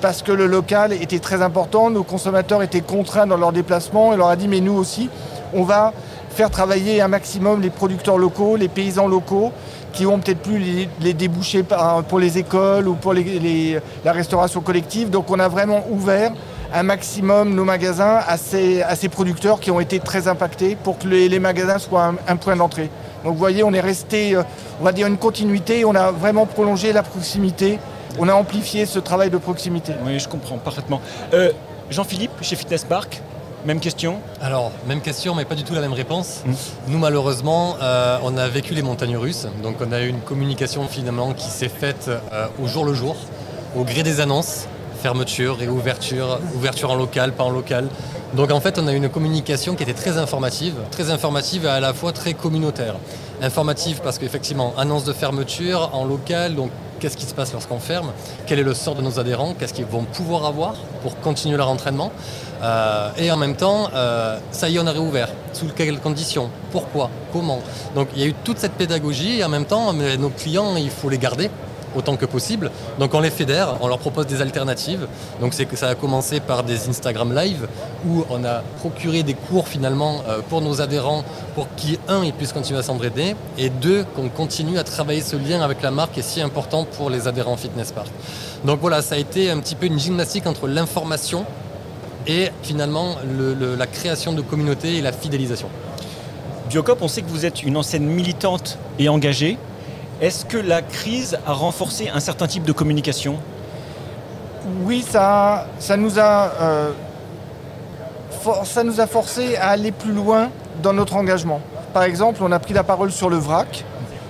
parce 0.00 0.22
que 0.22 0.32
le 0.32 0.46
local 0.46 0.92
était 0.92 1.18
très 1.18 1.40
important, 1.40 1.90
nos 1.90 2.02
consommateurs 2.02 2.62
étaient 2.62 2.82
contraints 2.82 3.26
dans 3.26 3.38
leur 3.38 3.52
déplacement 3.52 4.12
et 4.12 4.16
leur 4.16 4.28
a 4.28 4.36
dit 4.36 4.48
mais 4.48 4.60
nous 4.60 4.74
aussi 4.74 5.08
on 5.54 5.62
va 5.62 5.92
faire 6.30 6.50
travailler 6.50 7.00
un 7.00 7.08
maximum 7.08 7.60
les 7.60 7.70
producteurs 7.70 8.18
locaux, 8.18 8.56
les 8.56 8.68
paysans 8.68 9.06
locaux 9.06 9.52
qui 9.94 10.06
ont 10.06 10.18
peut-être 10.18 10.40
plus 10.40 10.88
les, 11.00 11.14
débouchés 11.14 11.64
pour 12.08 12.18
les 12.18 12.38
écoles 12.38 12.88
ou 12.88 12.94
pour 12.94 13.14
la 13.14 14.12
restauration 14.12 14.60
collective. 14.60 15.08
Donc 15.08 15.30
on 15.30 15.38
a 15.38 15.48
vraiment 15.48 15.84
ouvert 15.88 16.32
un 16.72 16.82
maximum 16.82 17.54
nos 17.54 17.64
magasins 17.64 18.18
à 18.26 18.36
ces, 18.36 19.08
producteurs 19.08 19.60
qui 19.60 19.70
ont 19.70 19.78
été 19.78 20.00
très 20.00 20.26
impactés 20.26 20.76
pour 20.82 20.98
que 20.98 21.06
les, 21.06 21.38
magasins 21.38 21.78
soient 21.78 22.12
un 22.26 22.36
point 22.36 22.56
d'entrée. 22.56 22.90
Donc 23.24 23.32
vous 23.32 23.38
voyez, 23.38 23.64
on 23.64 23.72
est 23.72 23.80
resté, 23.80 24.36
euh, 24.36 24.42
on 24.80 24.84
va 24.84 24.92
dire, 24.92 25.06
une 25.06 25.16
continuité, 25.16 25.84
on 25.84 25.94
a 25.94 26.10
vraiment 26.10 26.46
prolongé 26.46 26.92
la 26.92 27.02
proximité, 27.02 27.78
on 28.18 28.28
a 28.28 28.34
amplifié 28.34 28.86
ce 28.86 28.98
travail 28.98 29.30
de 29.30 29.38
proximité. 29.38 29.94
Oui, 30.04 30.18
je 30.18 30.28
comprends 30.28 30.58
parfaitement. 30.58 31.00
Euh, 31.32 31.50
Jean-Philippe, 31.90 32.32
chez 32.42 32.56
Fitness 32.56 32.84
Park, 32.84 33.20
même 33.64 33.80
question 33.80 34.18
Alors, 34.42 34.72
même 34.86 35.00
question, 35.00 35.34
mais 35.34 35.46
pas 35.46 35.54
du 35.54 35.64
tout 35.64 35.74
la 35.74 35.80
même 35.80 35.94
réponse. 35.94 36.42
Mmh. 36.44 36.52
Nous, 36.88 36.98
malheureusement, 36.98 37.76
euh, 37.80 38.18
on 38.22 38.36
a 38.36 38.46
vécu 38.46 38.74
les 38.74 38.82
montagnes 38.82 39.16
russes, 39.16 39.46
donc 39.62 39.76
on 39.80 39.90
a 39.90 40.02
eu 40.02 40.08
une 40.08 40.20
communication 40.20 40.86
finalement 40.86 41.32
qui 41.32 41.48
s'est 41.48 41.70
faite 41.70 42.08
euh, 42.08 42.46
au 42.62 42.66
jour 42.66 42.84
le 42.84 42.92
jour, 42.92 43.16
au 43.74 43.84
gré 43.84 44.02
des 44.02 44.20
annonces, 44.20 44.66
fermeture, 45.04 45.58
réouverture, 45.58 46.38
ouverture 46.56 46.90
en 46.90 46.94
local, 46.94 47.32
pas 47.32 47.44
en 47.44 47.50
local. 47.50 47.88
Donc 48.32 48.50
en 48.50 48.58
fait, 48.58 48.78
on 48.78 48.86
a 48.86 48.92
une 48.94 49.10
communication 49.10 49.74
qui 49.74 49.82
était 49.82 49.92
très 49.92 50.16
informative, 50.16 50.76
très 50.90 51.10
informative 51.10 51.66
et 51.66 51.68
à 51.68 51.78
la 51.78 51.92
fois 51.92 52.12
très 52.12 52.32
communautaire. 52.32 52.94
Informative 53.42 54.00
parce 54.02 54.16
qu'effectivement, 54.16 54.72
annonce 54.78 55.04
de 55.04 55.12
fermeture 55.12 55.90
en 55.92 56.06
local, 56.06 56.54
donc 56.54 56.70
qu'est-ce 57.00 57.18
qui 57.18 57.26
se 57.26 57.34
passe 57.34 57.52
lorsqu'on 57.52 57.80
ferme, 57.80 58.12
quel 58.46 58.58
est 58.58 58.62
le 58.62 58.72
sort 58.72 58.94
de 58.94 59.02
nos 59.02 59.20
adhérents, 59.20 59.54
qu'est-ce 59.58 59.74
qu'ils 59.74 59.84
vont 59.84 60.04
pouvoir 60.04 60.46
avoir 60.46 60.72
pour 61.02 61.20
continuer 61.20 61.58
leur 61.58 61.68
entraînement? 61.68 62.10
Euh, 62.62 63.10
et 63.18 63.30
en 63.30 63.36
même 63.36 63.56
temps, 63.56 63.90
euh, 63.94 64.38
ça 64.52 64.70
y 64.70 64.76
est, 64.76 64.78
on 64.78 64.86
a 64.86 64.92
réouvert. 64.92 65.28
Sous 65.52 65.66
quelles 65.76 66.00
conditions? 66.00 66.48
Pourquoi? 66.72 67.10
Comment? 67.30 67.60
Donc 67.94 68.08
il 68.14 68.22
y 68.22 68.24
a 68.24 68.28
eu 68.28 68.34
toute 68.42 68.56
cette 68.56 68.72
pédagogie 68.72 69.40
et 69.40 69.44
en 69.44 69.50
même 69.50 69.66
temps, 69.66 69.92
nos 69.92 70.30
clients, 70.30 70.74
il 70.76 70.88
faut 70.88 71.10
les 71.10 71.18
garder 71.18 71.50
autant 71.96 72.16
que 72.16 72.26
possible. 72.26 72.70
Donc 72.98 73.14
on 73.14 73.20
les 73.20 73.30
fédère, 73.30 73.76
on 73.80 73.88
leur 73.88 73.98
propose 73.98 74.26
des 74.26 74.40
alternatives. 74.40 75.06
Donc 75.40 75.54
c'est 75.54 75.66
que 75.66 75.76
ça 75.76 75.88
a 75.88 75.94
commencé 75.94 76.40
par 76.40 76.62
des 76.62 76.88
Instagram 76.88 77.34
Live 77.34 77.68
où 78.06 78.24
on 78.30 78.44
a 78.44 78.62
procuré 78.78 79.22
des 79.22 79.34
cours 79.34 79.68
finalement 79.68 80.22
euh, 80.28 80.40
pour 80.48 80.60
nos 80.60 80.80
adhérents 80.80 81.24
pour 81.54 81.68
qui 81.76 81.98
un 82.08 82.24
ils 82.24 82.32
puissent 82.32 82.52
continuer 82.52 82.78
à 82.80 82.82
s'entraider 82.82 83.36
et 83.58 83.70
deux 83.70 84.04
qu'on 84.16 84.28
continue 84.28 84.78
à 84.78 84.84
travailler 84.84 85.20
ce 85.20 85.36
lien 85.36 85.60
avec 85.62 85.82
la 85.82 85.90
marque 85.90 86.12
qui 86.12 86.20
est 86.20 86.22
si 86.22 86.40
important 86.40 86.84
pour 86.84 87.10
les 87.10 87.28
adhérents 87.28 87.56
Fitness 87.56 87.92
Park. 87.92 88.08
Donc 88.64 88.80
voilà, 88.80 89.02
ça 89.02 89.14
a 89.14 89.18
été 89.18 89.50
un 89.50 89.58
petit 89.58 89.74
peu 89.74 89.86
une 89.86 89.98
gymnastique 89.98 90.46
entre 90.46 90.66
l'information 90.66 91.44
et 92.26 92.50
finalement 92.62 93.16
la 93.78 93.86
création 93.86 94.32
de 94.32 94.40
communautés 94.40 94.96
et 94.96 95.02
la 95.02 95.12
fidélisation. 95.12 95.68
Biocop, 96.70 97.02
on 97.02 97.08
sait 97.08 97.22
que 97.22 97.28
vous 97.28 97.44
êtes 97.44 97.62
une 97.62 97.76
enseigne 97.76 98.06
militante 98.06 98.78
et 98.98 99.08
engagée. 99.08 99.58
Est-ce 100.20 100.44
que 100.44 100.56
la 100.56 100.80
crise 100.80 101.38
a 101.46 101.52
renforcé 101.52 102.08
un 102.08 102.20
certain 102.20 102.46
type 102.46 102.64
de 102.64 102.72
communication? 102.72 103.36
Oui, 104.84 105.04
ça, 105.06 105.66
nous 105.98 106.18
a, 106.18 106.52
euh, 106.60 106.90
ça 108.64 108.84
nous 108.84 109.00
a 109.00 109.06
forcé 109.06 109.56
à 109.56 109.70
aller 109.70 109.92
plus 109.92 110.12
loin 110.12 110.50
dans 110.82 110.92
notre 110.92 111.16
engagement. 111.16 111.60
Par 111.92 112.04
exemple, 112.04 112.40
on 112.42 112.52
a 112.52 112.58
pris 112.58 112.74
la 112.74 112.84
parole 112.84 113.10
sur 113.12 113.28
le 113.28 113.36
vrac, 113.36 113.84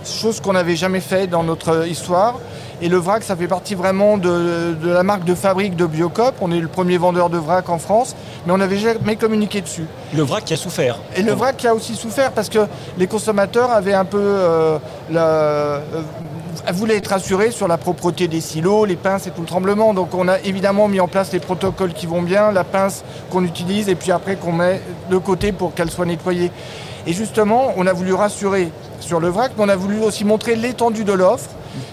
chose 0.05 0.41
qu'on 0.41 0.55
n'avait 0.55 0.77
jamais 0.77 1.01
fait 1.01 1.27
dans 1.27 1.43
notre 1.43 1.87
histoire. 1.87 2.41
Et 2.83 2.89
le 2.89 2.97
vrac, 2.97 3.23
ça 3.23 3.37
fait 3.37 3.47
partie 3.47 3.75
vraiment 3.75 4.19
de, 4.19 4.77
la 4.85 5.03
marque 5.03 5.25
de 5.25 5.35
fabrique 5.35 5.77
de 5.77 5.87
Biocop. 5.87 6.35
On 6.41 6.51
est 6.51 6.61
le 6.61 6.69
premier 6.69 6.99
vendeur 6.99 7.31
de 7.31 7.39
vrac 7.39 7.69
en 7.69 7.79
France, 7.79 8.17
mais 8.47 8.53
on 8.53 8.59
n'avait 8.59 8.79
jamais 8.79 9.17
communiqué 9.17 9.61
dessus. 9.61 9.87
Le 10.15 10.23
vrac 10.23 10.45
qui 10.45 10.55
a 10.55 10.57
souffert. 10.57 10.99
Et 11.17 11.23
le 11.23 11.33
vrac 11.33 11.57
qui 11.57 11.67
a 11.67 11.75
aussi 11.75 11.95
souffert 11.95 12.33
parce 12.33 12.49
que 12.49 12.67
les 12.99 13.07
consommateurs 13.07 13.71
avaient 13.71 13.95
un 13.95 14.05
peu 14.05 14.21
euh, 14.21 14.79
euh, 15.15 15.81
voulaient 16.73 16.97
être 16.97 17.09
rassurés 17.09 17.51
sur 17.51 17.69
la 17.69 17.79
propreté 17.79 18.27
des 18.27 18.41
silos, 18.41 18.85
les 18.87 18.97
pinces 18.97 19.27
et 19.27 19.31
tout 19.31 19.43
le 19.43 19.47
tremblement. 19.47 19.95
Donc 19.95 20.15
on 20.15 20.27
a 20.29 20.41
évidemment 20.41 20.89
mis 20.89 21.01
en 21.01 21.09
place 21.09 21.33
les 21.33 21.41
protocoles 21.41 21.93
qui 21.93 22.07
vont 22.07 22.23
bien, 22.23 22.51
la 22.51 22.65
pince 22.65 23.05
qu'on 23.31 23.45
utilise 23.45 23.89
et 23.89 23.95
puis 23.95 24.11
après 24.11 24.37
qu'on 24.37 24.53
met 24.53 24.81
de 25.11 25.19
côté 25.19 25.53
pour 25.53 25.75
qu'elle 25.75 25.91
soit 25.91 26.07
nettoyée. 26.07 26.51
Et 27.07 27.13
justement, 27.13 27.73
on 27.77 27.87
a 27.87 27.93
voulu 27.93 28.15
rassurer 28.15 28.73
sur 29.01 29.21
le 29.21 29.29
vrac, 29.29 29.53
mais 29.57 29.65
on 29.65 29.69
a 29.69 29.77
voulu 29.77 30.01
aussi 30.01 30.25
montrer 30.25 30.57
l'étendue 30.57 31.05
de 31.05 31.13
l'offre 31.13 31.51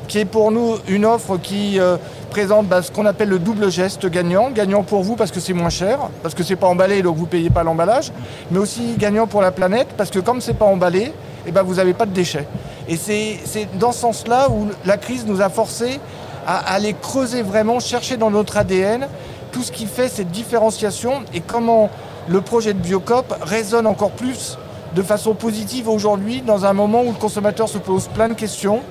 qui 0.07 0.19
est 0.19 0.25
pour 0.25 0.51
nous 0.51 0.77
une 0.87 1.05
offre 1.05 1.37
qui 1.37 1.79
euh, 1.79 1.97
présente 2.29 2.67
bah, 2.67 2.81
ce 2.81 2.91
qu'on 2.91 3.05
appelle 3.05 3.29
le 3.29 3.39
double 3.39 3.71
geste 3.71 4.05
gagnant. 4.07 4.49
Gagnant 4.51 4.83
pour 4.83 5.03
vous 5.03 5.15
parce 5.15 5.31
que 5.31 5.39
c'est 5.39 5.53
moins 5.53 5.69
cher, 5.69 5.99
parce 6.23 6.35
que 6.35 6.43
c'est 6.43 6.55
pas 6.55 6.67
emballé, 6.67 7.01
donc 7.01 7.17
vous 7.17 7.25
ne 7.25 7.29
payez 7.29 7.49
pas 7.49 7.63
l'emballage, 7.63 8.11
mais 8.49 8.59
aussi 8.59 8.95
gagnant 8.97 9.27
pour 9.27 9.41
la 9.41 9.51
planète 9.51 9.89
parce 9.97 10.09
que 10.09 10.19
comme 10.19 10.41
c'est 10.41 10.53
pas 10.53 10.65
emballé, 10.65 11.13
eh 11.45 11.51
ben, 11.51 11.63
vous 11.63 11.75
n'avez 11.75 11.93
pas 11.93 12.05
de 12.05 12.11
déchets. 12.11 12.47
Et 12.87 12.97
c'est 12.97 13.67
dans 13.79 13.91
ce 13.91 13.99
sens-là 13.99 14.49
où 14.49 14.67
la 14.85 14.97
crise 14.97 15.25
nous 15.25 15.41
a 15.41 15.49
forcé 15.49 15.99
à 16.45 16.73
aller 16.73 16.95
creuser 16.99 17.41
vraiment, 17.41 17.79
chercher 17.79 18.17
dans 18.17 18.31
notre 18.31 18.57
ADN 18.57 19.07
tout 19.51 19.63
ce 19.63 19.71
qui 19.71 19.85
fait 19.85 20.09
cette 20.09 20.31
différenciation 20.31 21.23
et 21.33 21.41
comment 21.41 21.89
le 22.27 22.41
projet 22.41 22.73
de 22.73 22.79
Biocop 22.79 23.35
résonne 23.41 23.87
encore 23.87 24.11
plus 24.11 24.57
de 24.95 25.01
façon 25.01 25.33
positive 25.33 25.87
aujourd'hui 25.87 26.41
dans 26.41 26.65
un 26.65 26.73
moment 26.73 27.01
où 27.03 27.11
le 27.11 27.17
consommateur 27.17 27.69
se 27.69 27.77
pose 27.77 28.07
plein 28.07 28.29
de 28.29 28.33
questions 28.33 28.81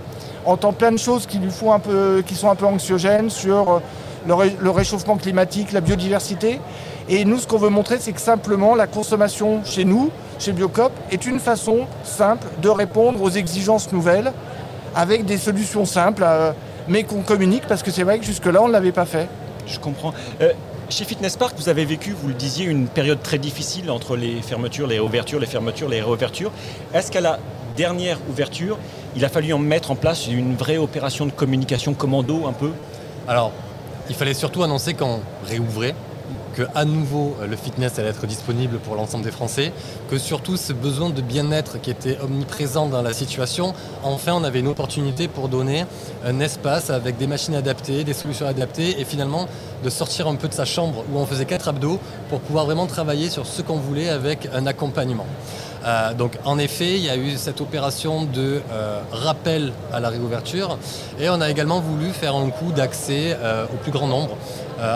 entend 0.47 0.73
plein 0.73 0.93
de 0.93 0.99
choses 0.99 1.27
qui 1.27 1.39
lui 1.39 1.51
font 1.51 1.73
un 1.73 1.79
peu, 1.79 2.23
qui 2.27 2.35
sont 2.35 2.51
un 2.51 2.55
peu 2.55 2.67
anxiogènes 2.67 3.31
sur 3.31 3.81
euh, 4.29 4.47
le, 4.61 4.71
réchauffement 4.71 5.17
climatique, 5.17 5.73
la 5.73 5.81
biodiversité. 5.81 6.61
Et 7.09 7.25
nous, 7.25 7.39
ce 7.39 7.47
qu'on 7.47 7.59
veut 7.59 7.71
montrer, 7.71 7.99
c'est 7.99 8.13
que 8.13 8.21
simplement 8.21 8.75
la 8.75 8.87
consommation 8.87 9.63
chez 9.65 9.85
nous, 9.85 10.11
chez 10.39 10.53
Biocop, 10.53 10.93
est 11.11 11.27
une 11.27 11.41
façon 11.41 11.87
simple 12.05 12.47
de 12.63 12.69
répondre 12.69 13.21
aux 13.23 13.31
exigences 13.31 13.93
nouvelles 13.93 14.33
avec 14.95 15.25
des 15.25 15.39
solutions 15.39 15.85
simples, 15.85 16.25
euh, 16.25 16.53
mais 16.89 17.05
qu'on 17.05 17.23
communique 17.23 17.67
parce 17.69 17.83
que 17.83 17.91
c'est 17.91 18.03
vrai 18.05 18.19
que 18.19 18.25
jusque-là, 18.25 18.63
on 18.63 18.69
ne 18.69 18.73
l'avait 18.73 18.93
pas 18.93 19.07
fait. 19.07 19.29
Je 19.67 19.79
comprends. 19.79 20.13
Euh, 20.41 20.53
chez 20.89 21.05
Fitness 21.05 21.37
Park, 21.37 21.55
vous 21.57 21.69
avez 21.69 21.85
vécu, 21.85 22.13
vous 22.13 22.29
le 22.29 22.35
disiez, 22.35 22.67
une 22.67 22.89
période 22.89 23.23
très 23.23 23.39
difficile 23.39 23.91
entre 23.91 24.17
les 24.17 24.43
fermetures, 24.43 24.89
les 24.89 24.97
réouvertures, 24.97 25.39
les 25.39 25.47
fermetures, 25.47 25.89
les 25.89 26.01
réouvertures. 26.01 26.51
Est-ce 26.93 27.13
qu'à 27.13 27.21
la 27.21 27.39
dernière 27.77 28.19
ouverture, 28.29 28.77
il 29.17 29.25
a 29.25 29.29
fallu 29.29 29.53
en 29.53 29.59
mettre 29.59 29.91
en 29.91 29.97
place 29.97 30.27
une 30.29 30.55
vraie 30.55 30.79
opération 30.79 31.27
de 31.27 31.33
communication 31.33 31.95
commando 31.95 32.47
un 32.47 32.53
peu 32.53 32.71
Alors, 33.29 33.53
il 34.09 34.15
fallait 34.15 34.35
surtout 34.35 34.63
annoncer 34.63 34.95
qu'on 34.95 35.21
réouvrait, 35.47 35.95
que 36.55 36.63
à 36.75 36.85
nouveau 36.85 37.37
le 37.49 37.57
fitness 37.57 37.99
allait 37.99 38.09
être 38.09 38.27
disponible 38.27 38.79
pour 38.79 38.97
l'ensemble 38.97 39.25
des 39.25 39.31
Français, 39.31 39.73
que 40.11 40.19
surtout 40.19 40.57
ce 40.57 40.73
besoin 40.73 41.11
de 41.11 41.23
bien-être 41.23 41.81
qui 41.81 41.91
était 41.91 42.19
omniprésent 42.21 42.87
dans 42.87 43.03
la 43.03 43.13
situation, 43.13 43.73
enfin 44.03 44.33
on 44.35 44.45
avait 44.45 44.61
une 44.61 44.69
opportunité 44.69 45.29
pour 45.29 45.49
donner 45.49 45.85
un 46.25 46.41
espace 46.41 46.91
avec 46.91 47.17
des 47.17 47.27
machines 47.27 47.55
adaptées, 47.55 48.05
des 48.05 48.15
solutions 48.15 48.47
adaptées 48.47 49.01
et 49.01 49.05
finalement 49.05 49.47
de 49.85 49.91
sortir 49.91 50.27
un 50.29 50.35
peu 50.35 50.49
de 50.49 50.55
sa 50.55 50.65
chambre 50.65 51.05
où 51.13 51.19
on 51.19 51.27
faisait 51.27 51.47
quatre 51.47 51.69
abdos 51.69 51.99
pour 52.29 52.41
pouvoir 52.41 52.67
vraiment 52.67 52.87
travailler 52.87 53.31
sur 53.31 53.47
ce 53.47 53.63
qu'on 53.63 53.79
voulait 53.79 54.09
avec 54.09 54.49
un 54.53 54.67
accompagnement. 54.67 55.27
Euh, 55.85 56.15
donc 56.15 56.39
en 56.45 56.59
effet, 56.59 56.97
il 56.97 57.05
y 57.05 57.11
a 57.11 57.17
eu 57.17 57.37
cette 57.37 57.61
opération 57.61 58.25
de 58.25 58.61
euh, 58.71 59.01
rappel 59.13 59.73
à 59.93 60.01
la 60.01 60.09
réouverture 60.11 60.79
et 61.19 61.29
on 61.31 61.41
a 61.41 61.51
également 61.51 61.81
voulu 61.81 62.11
faire 62.11 62.37
un 62.37 62.51
coup 62.51 62.73
d'accès 62.73 63.37
euh, 63.41 63.65
au 63.73 63.77
plus 63.77 63.93
grand 63.93 64.07
nombre 64.07 64.37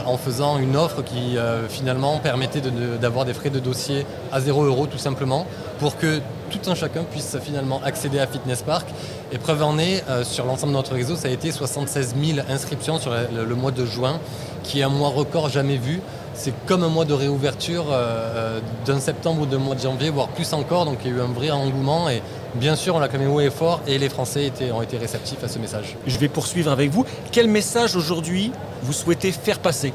en 0.06 0.16
faisant 0.16 0.56
une 0.56 0.76
offre 0.76 1.02
qui 1.02 1.36
finalement 1.68 2.18
permettait 2.18 2.62
d'avoir 2.98 3.26
des 3.26 3.34
frais 3.34 3.50
de 3.50 3.58
dossier 3.58 4.06
à 4.32 4.40
0 4.40 4.64
euros 4.64 4.86
tout 4.86 4.96
simplement 4.96 5.46
pour 5.78 5.98
que 5.98 6.20
tout 6.48 6.70
un 6.70 6.74
chacun 6.74 7.02
puisse 7.02 7.36
finalement 7.42 7.82
accéder 7.84 8.18
à 8.18 8.26
Fitness 8.26 8.62
Park. 8.62 8.86
Et 9.30 9.36
preuve 9.36 9.62
en 9.62 9.76
est, 9.76 10.02
sur 10.22 10.46
l'ensemble 10.46 10.72
de 10.72 10.78
notre 10.78 10.94
réseau, 10.94 11.16
ça 11.16 11.28
a 11.28 11.30
été 11.30 11.52
76 11.52 12.14
000 12.18 12.46
inscriptions 12.48 12.98
sur 12.98 13.12
le 13.12 13.54
mois 13.54 13.72
de 13.72 13.84
juin, 13.84 14.20
qui 14.62 14.80
est 14.80 14.84
un 14.84 14.88
mois 14.88 15.10
record 15.10 15.50
jamais 15.50 15.76
vu 15.76 16.00
c'est 16.34 16.52
comme 16.66 16.82
un 16.82 16.88
mois 16.88 17.04
de 17.04 17.12
réouverture 17.12 17.86
euh, 17.90 17.94
euh, 17.94 18.60
d'un 18.84 18.98
septembre 18.98 19.42
ou 19.42 19.46
d'un 19.46 19.58
mois 19.58 19.74
de 19.74 19.80
janvier, 19.80 20.10
voire 20.10 20.28
plus 20.28 20.52
encore. 20.52 20.84
Donc 20.84 20.98
il 21.04 21.10
y 21.10 21.14
a 21.14 21.16
eu 21.16 21.20
un 21.20 21.32
vrai 21.32 21.50
engouement 21.50 22.08
et 22.08 22.22
bien 22.54 22.76
sûr 22.76 22.96
on 22.96 22.98
l'a 22.98 23.08
clamé 23.08 23.26
haut 23.26 23.40
et 23.40 23.50
fort 23.50 23.80
et 23.86 23.98
les 23.98 24.08
Français 24.08 24.52
ont 24.72 24.82
été 24.82 24.98
réceptifs 24.98 25.42
à 25.42 25.48
ce 25.48 25.58
message. 25.58 25.96
Je 26.06 26.18
vais 26.18 26.28
poursuivre 26.28 26.70
avec 26.70 26.90
vous. 26.90 27.06
Quel 27.32 27.48
message 27.48 27.96
aujourd'hui 27.96 28.52
vous 28.82 28.92
souhaitez 28.92 29.32
faire 29.32 29.60
passer? 29.60 29.92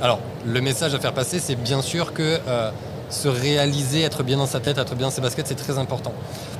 Alors 0.00 0.20
le 0.44 0.60
message 0.60 0.94
à 0.94 0.98
faire 0.98 1.14
passer 1.14 1.38
c'est 1.38 1.56
bien 1.56 1.80
sûr 1.80 2.12
que 2.12 2.38
euh, 2.48 2.70
se 3.08 3.28
réaliser, 3.28 4.02
être 4.02 4.22
bien 4.22 4.36
dans 4.36 4.46
sa 4.46 4.60
tête, 4.60 4.78
être 4.78 4.94
bien 4.94 5.06
dans 5.06 5.12
ses 5.12 5.22
baskets, 5.22 5.46
c'est 5.46 5.54
très 5.54 5.78
important. 5.78 6.12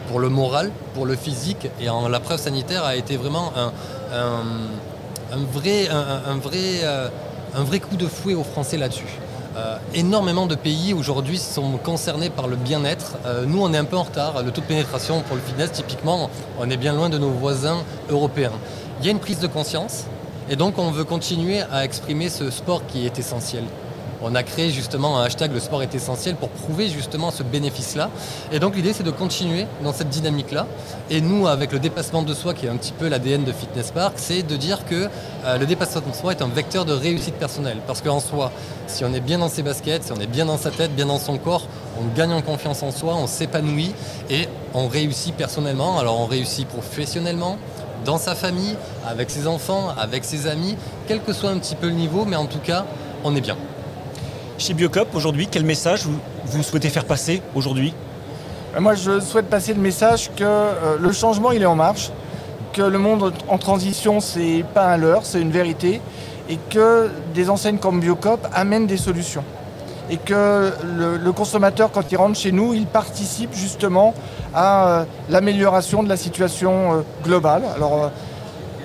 Pour 0.09 0.21
le 0.21 0.31
moral, 0.31 0.71
pour 0.95 1.05
le 1.05 1.15
physique, 1.15 1.69
et 1.79 1.91
en, 1.91 2.09
la 2.09 2.21
preuve 2.21 2.41
sanitaire 2.41 2.85
a 2.85 2.97
été 2.97 3.19
vraiment 3.19 3.53
un, 4.15 5.37
vrai, 5.53 5.89
un, 5.91 6.37
vrai 6.37 6.81
un 7.59 7.65
vrai 7.65 7.81
coup 7.81 7.97
de 7.97 8.07
fouet 8.07 8.35
aux 8.35 8.45
Français 8.45 8.77
là-dessus. 8.77 9.19
Euh, 9.57 9.79
énormément 9.93 10.47
de 10.47 10.55
pays 10.55 10.95
aujourd'hui 10.95 11.39
sont 11.39 11.77
concernés 11.79 12.31
par 12.31 12.47
le 12.47 12.55
bien-être. 12.55 13.17
Euh, 13.27 13.47
nous, 13.47 13.61
on 13.61 13.73
est 13.75 13.77
un 13.77 13.85
peu 13.85 13.97
en 13.97 14.05
retard. 14.05 14.45
Le 14.45 14.53
taux 14.53 14.61
de 14.61 14.67
pénétration 14.67 15.23
pour 15.23 15.35
le 15.35 15.43
fitness, 15.43 15.73
typiquement, 15.73 16.31
on 16.61 16.71
est 16.71 16.77
bien 16.77 16.93
loin 16.93 17.09
de 17.09 17.19
nos 17.19 17.31
voisins 17.31 17.83
européens. 18.11 18.53
Il 19.01 19.07
y 19.07 19.09
a 19.09 19.11
une 19.11 19.19
prise 19.19 19.41
de 19.41 19.49
conscience 19.49 20.05
et 20.49 20.55
donc 20.55 20.79
on 20.79 20.93
veut 20.93 21.03
continuer 21.03 21.63
à 21.73 21.85
exprimer 21.85 22.29
ce 22.29 22.49
sport 22.51 22.87
qui 22.87 23.05
est 23.07 23.19
essentiel 23.19 23.65
on 24.23 24.35
a 24.35 24.43
créé 24.43 24.71
justement 24.71 25.19
un 25.19 25.25
hashtag 25.25 25.53
le 25.53 25.61
sport 25.61 25.83
est 25.83 25.95
essentiel 25.95 26.37
pour 26.37 26.49
prouver 26.49 26.89
justement 26.89 27.31
ce 27.31 27.43
bénéfice-là. 27.43 28.11
Et 28.53 28.59
donc 28.59 28.77
l'idée 28.77 28.93
c'est 28.93 29.03
de 29.03 29.11
continuer 29.11 29.67
dans 29.83 29.93
cette 29.93 30.09
dynamique-là. 30.09 30.67
Et 31.11 31.21
nous, 31.21 31.47
avec 31.47 31.73
le 31.73 31.79
dépassement 31.79 32.23
de 32.23 32.35
soi 32.35 32.55
qui 32.55 32.67
est 32.67 32.69
un 32.69 32.77
petit 32.77 32.93
peu 32.93 33.09
l'ADN 33.09 33.45
de 33.45 33.53
Fitness 33.53 33.91
Park, 33.91 34.15
c'est 34.17 34.43
de 34.43 34.57
dire 34.57 34.85
que 34.87 35.09
euh, 35.45 35.59
le 35.59 35.67
dépassement 35.67 36.03
de 36.09 36.15
soi 36.15 36.33
est 36.33 36.43
un 36.43 36.49
vecteur 36.49 36.85
de 36.85 36.93
réussite 36.93 37.35
personnelle. 37.35 37.79
Parce 37.87 38.03
qu'en 38.03 38.21
soi, 38.21 38.53
si 38.87 39.05
on 39.05 39.13
est 39.13 39.21
bien 39.21 39.39
dans 39.39 39.49
ses 39.49 39.63
baskets, 39.63 40.05
si 40.05 40.13
on 40.13 40.21
est 40.21 40.27
bien 40.27 40.47
dans 40.47 40.59
sa 40.59 40.71
tête, 40.71 40.95
bien 40.95 41.07
dans 41.07 41.19
son 41.19 41.39
corps, 41.39 41.67
on 42.01 42.15
gagne 42.17 42.33
en 42.33 42.43
confiance 42.43 42.83
en 42.83 42.91
soi, 42.91 43.15
on 43.17 43.27
s'épanouit 43.27 43.95
et 44.31 44.49
on 44.75 44.89
réussit 44.89 45.35
personnellement. 45.35 45.99
Alors 45.99 46.21
on 46.21 46.27
réussit 46.27 46.67
professionnellement, 46.67 47.59
dans 48.05 48.19
sa 48.19 48.35
famille, 48.35 48.77
avec 49.07 49.31
ses 49.31 49.47
enfants, 49.47 49.89
avec 49.99 50.25
ses 50.25 50.47
amis, 50.47 50.77
quel 51.07 51.23
que 51.23 51.33
soit 51.33 51.51
un 51.51 51.59
petit 51.59 51.75
peu 51.75 51.89
le 51.89 51.95
niveau, 51.95 52.25
mais 52.25 52.37
en 52.37 52.47
tout 52.47 52.61
cas, 52.61 52.85
on 53.25 53.35
est 53.35 53.41
bien. 53.41 53.57
Chez 54.59 54.75
Biocop, 54.75 55.15
aujourd'hui, 55.15 55.47
quel 55.49 55.65
message 55.65 56.05
vous, 56.45 56.63
souhaitez 56.65 56.89
faire 56.89 57.05
passer 57.05 57.43
aujourd'hui? 57.55 57.95
Euh, 58.75 58.81
Moi, 58.81 58.95
je 58.95 59.21
souhaite 59.21 59.47
passer 59.47 59.73
le 59.73 59.81
message 59.81 60.31
que 60.35 60.43
euh, 60.43 60.97
le 60.99 61.13
changement, 61.13 61.53
il 61.53 61.63
est 61.63 61.67
en 61.67 61.77
marche, 61.77 62.11
que 62.73 62.83
le 62.83 62.99
monde 62.99 63.33
en 63.47 63.59
transition, 63.59 64.19
c'est 64.19 64.65
pas 64.75 64.89
un 64.89 64.97
leurre, 64.97 65.21
c'est 65.23 65.41
une 65.41 65.53
vérité, 65.53 66.01
et 66.51 66.59
que 66.71 67.09
des 67.35 67.51
enseignes 67.51 67.79
comme 67.79 68.01
Biocop 68.01 68.49
amènent 68.53 68.89
des 68.89 68.97
solutions. 68.97 69.45
Et 70.11 70.17
que 70.17 70.73
le, 71.23 71.33
consommateur, 71.33 71.93
quand 71.93 72.11
il 72.11 72.17
rentre 72.17 72.37
chez 72.37 72.51
nous, 72.51 72.75
il 72.75 72.87
participe 72.87 73.55
justement 73.55 74.13
à 74.53 74.89
euh, 74.89 75.05
l'amélioration 75.31 76.03
de 76.03 76.09
la 76.09 76.17
situation 76.17 77.05
globale. 77.23 77.63
Alors, 77.77 78.11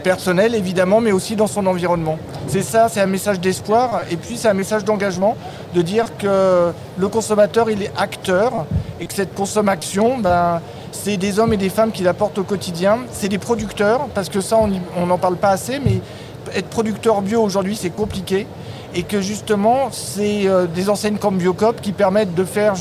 personnel 0.04 0.54
évidemment, 0.54 1.02
mais 1.02 1.12
aussi 1.12 1.36
dans 1.36 1.48
son 1.48 1.66
environnement. 1.66 2.20
C'est 2.48 2.62
ça, 2.62 2.88
c'est 2.90 3.02
un 3.02 3.08
message 3.08 3.40
d'espoir 3.40 4.02
et 4.12 4.18
puis 4.18 4.38
c'est 4.38 4.48
un 4.48 4.54
message 4.54 4.84
d'engagement 4.84 5.36
de 5.74 5.82
dire 5.82 6.06
que 6.18 6.72
le 6.98 7.08
consommateur 7.08 7.70
il 7.70 7.82
est 7.82 7.92
acteur 7.98 8.66
et 9.00 9.08
que 9.08 9.14
cette 9.14 9.34
consommation, 9.34 10.18
ben, 10.20 10.62
c'est 10.92 11.18
des 11.18 11.40
hommes 11.40 11.54
et 11.54 11.58
des 11.58 11.70
femmes 11.70 11.92
qui 11.92 12.04
l'apportent 12.04 12.38
au 12.38 12.44
quotidien, 12.44 13.00
c'est 13.12 13.28
des 13.28 13.40
producteurs, 13.40 14.08
parce 14.14 14.30
que 14.30 14.40
ça 14.42 14.58
on 14.96 15.06
n'en 15.06 15.18
parle 15.18 15.38
pas 15.38 15.50
assez, 15.50 15.80
mais 15.80 16.02
être 16.56 16.68
producteur 16.68 17.22
bio 17.22 17.42
aujourd'hui 17.42 17.76
c'est 17.76 17.90
compliqué 17.90 18.46
et 18.94 19.04
que 19.04 19.22
justement 19.22 19.90
c'est 19.92 20.48
euh, 20.48 20.68
des 20.68 20.90
enseignes 20.90 21.18
comme 21.18 21.38
Biocop 21.38 21.82
qui 21.82 21.92
permettent 21.94 22.36
de 22.36 22.44
faire, 22.44 22.76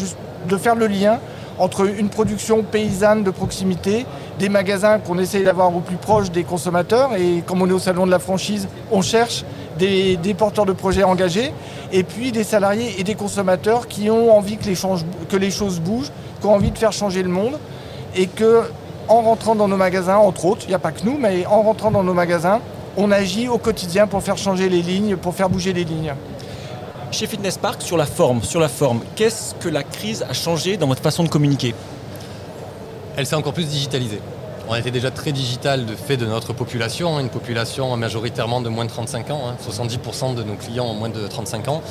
de 0.49 0.57
faire 0.57 0.75
le 0.75 0.87
lien 0.87 1.19
entre 1.59 1.87
une 1.87 2.09
production 2.09 2.63
paysanne 2.63 3.23
de 3.23 3.31
proximité, 3.31 4.07
des 4.39 4.49
magasins 4.49 4.99
qu'on 4.99 5.19
essaye 5.19 5.45
d'avoir 5.45 5.75
au 5.75 5.81
plus 5.81 5.97
proche 5.97 6.31
des 6.31 6.45
consommateurs. 6.45 7.15
Et 7.17 7.43
comme 7.47 7.63
on 7.63 7.69
est 7.69 7.73
au 7.73 7.79
salon 7.79 8.07
de 8.07 8.11
la 8.11 8.19
franchise, 8.19 8.69
on 8.91 9.03
cherche 9.03 9.45
des, 9.79 10.35
porteurs 10.37 10.67
de 10.67 10.73
projets 10.73 11.03
engagés, 11.03 11.53
et 11.93 12.03
puis 12.03 12.33
des 12.33 12.45
salariés 12.45 12.95
et 12.99 13.05
des 13.05 13.15
consommateurs 13.15 13.89
qui 13.89 14.11
ont 14.11 14.37
envie 14.37 14.57
que 14.57 14.65
les, 14.67 15.51
choses 15.51 15.81
bougent, 15.81 16.11
qui 16.41 16.47
ont 16.47 16.55
envie 16.55 16.71
de 16.71 16.79
faire 16.79 16.93
changer 16.93 17.23
le 17.23 17.29
monde, 17.29 17.59
et 18.15 18.27
que 18.27 18.63
en 19.09 19.23
rentrant 19.23 19.55
dans 19.55 19.69
nos 19.69 19.77
magasins, 19.77 20.17
entre 20.17 20.45
autres, 20.45 20.63
il 20.65 20.69
n'y 20.69 20.75
a 20.75 20.79
pas 20.79 20.93
que 20.93 21.05
nous, 21.05 21.19
mais 21.19 21.45
en 21.47 21.63
rentrant 21.63 21.91
dans 21.91 22.05
nos 22.05 22.15
magasins, 22.15 22.61
on 22.97 23.11
agit 23.11 23.49
au 23.49 23.59
quotidien 23.59 24.07
pour 24.07 24.23
faire 24.23 24.39
changer 24.39 24.69
les 24.69 24.83
lignes, 24.83 25.17
pour 25.17 25.35
faire 25.35 25.49
bouger 25.49 25.73
les 25.73 25.85
lignes. 25.85 26.15
Chez 27.11 27.27
Fitness 27.27 27.59
Park, 27.59 27.83
sur 27.83 27.97
la 27.97 28.07
forme, 28.07 28.43
sur 28.43 28.61
la 28.61 28.69
forme, 28.69 29.01
qu'est-ce 29.17 29.55
que 29.57 29.69
la 29.69 29.83
crise 29.83 30.25
a 30.29 30.33
changé 30.33 30.77
dans 30.77 30.87
votre 30.87 31.03
façon 31.03 31.25
de 31.25 31.29
communiquer? 31.29 31.75
Elle 33.17 33.27
s'est 33.27 33.37
encore 33.37 33.53
plus 33.53 33.67
digitalisée. 33.67 34.21
On 34.69 34.75
était 34.75 34.91
déjà 34.91 35.11
très 35.11 35.33
digital 35.33 35.85
de 35.85 35.95
fait 35.95 36.17
de 36.17 36.25
notre 36.25 36.53
population, 36.53 37.19
une 37.19 37.29
population 37.29 37.95
majoritairement 37.97 38.61
de 38.61 38.69
moins 38.69 38.85
de 38.85 38.91
35 38.91 39.31
ans. 39.31 39.57
70% 39.61 40.31
hein. 40.31 40.35
de 40.35 40.43
nos 40.43 40.55
clients 40.55 40.87
ont 40.87 40.95
moins 40.95 41.09
de 41.09 41.27
35 41.27 41.69
ans. 41.69 41.83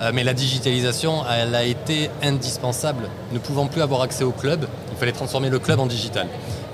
Euh, 0.00 0.10
mais 0.14 0.24
la 0.24 0.32
digitalisation, 0.32 1.22
elle 1.28 1.54
a 1.54 1.64
été 1.64 2.08
indispensable. 2.22 3.08
Ne 3.32 3.38
pouvant 3.38 3.66
plus 3.66 3.82
avoir 3.82 4.00
accès 4.02 4.24
au 4.24 4.30
club, 4.30 4.66
il 4.92 4.96
fallait 4.96 5.12
transformer 5.12 5.50
le 5.50 5.58
club 5.58 5.80
en 5.80 5.86
digital. 5.86 6.28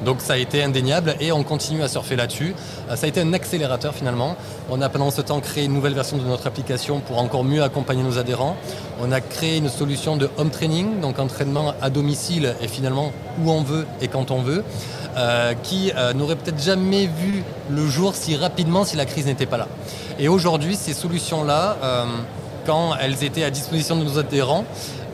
Donc 0.05 0.21
ça 0.21 0.35
a 0.35 0.37
été 0.37 0.63
indéniable 0.63 1.17
et 1.21 1.33
on 1.33 1.43
continue 1.43 1.83
à 1.83 1.89
surfer 1.89 2.17
là-dessus. 2.17 2.55
Euh, 2.91 2.97
ça 2.97 3.07
a 3.07 3.09
été 3.09 3.21
un 3.21 3.33
accélérateur 3.33 3.95
finalement. 3.95 4.37
On 4.71 4.81
a 4.83 4.89
pendant 4.89 5.11
ce 5.11 5.21
temps 5.23 5.41
créé 5.41 5.65
une 5.65 5.73
nouvelle 5.73 5.95
version 5.95 6.19
de 6.19 6.25
notre 6.25 6.47
application 6.47 7.01
pour 7.01 7.19
encore 7.19 7.45
mieux 7.45 7.63
accompagner 7.63 8.03
nos 8.03 8.19
adhérents. 8.19 8.57
On 9.01 9.13
a 9.13 9.21
créé 9.21 9.57
une 9.59 9.69
solution 9.69 10.17
de 10.17 10.29
home 10.37 10.51
training, 10.51 11.01
donc 11.01 11.19
entraînement 11.19 11.75
à 11.81 11.91
domicile 11.91 12.55
et 12.61 12.69
finalement 12.69 13.13
où 13.43 13.51
on 13.51 13.63
veut 13.63 13.87
et 14.01 14.09
quand 14.09 14.31
on 14.31 14.43
veut, 14.43 14.65
euh, 15.17 15.55
qui 15.63 15.93
euh, 15.97 16.13
n'aurait 16.13 16.37
peut-être 16.37 16.63
jamais 16.63 17.07
vu 17.07 17.43
le 17.71 17.87
jour 17.87 18.15
si 18.15 18.37
rapidement 18.37 18.85
si 18.85 18.97
la 18.97 19.07
crise 19.07 19.27
n'était 19.27 19.47
pas 19.47 19.57
là. 19.57 19.69
Et 20.19 20.29
aujourd'hui, 20.29 20.77
ces 20.77 20.95
solutions-là, 20.95 21.77
quand 22.65 22.97
elles 22.99 23.23
étaient 23.23 23.45
à 23.45 23.51
disposition 23.51 23.97
de 23.97 24.05
nos 24.05 24.19
adhérents, 24.19 24.65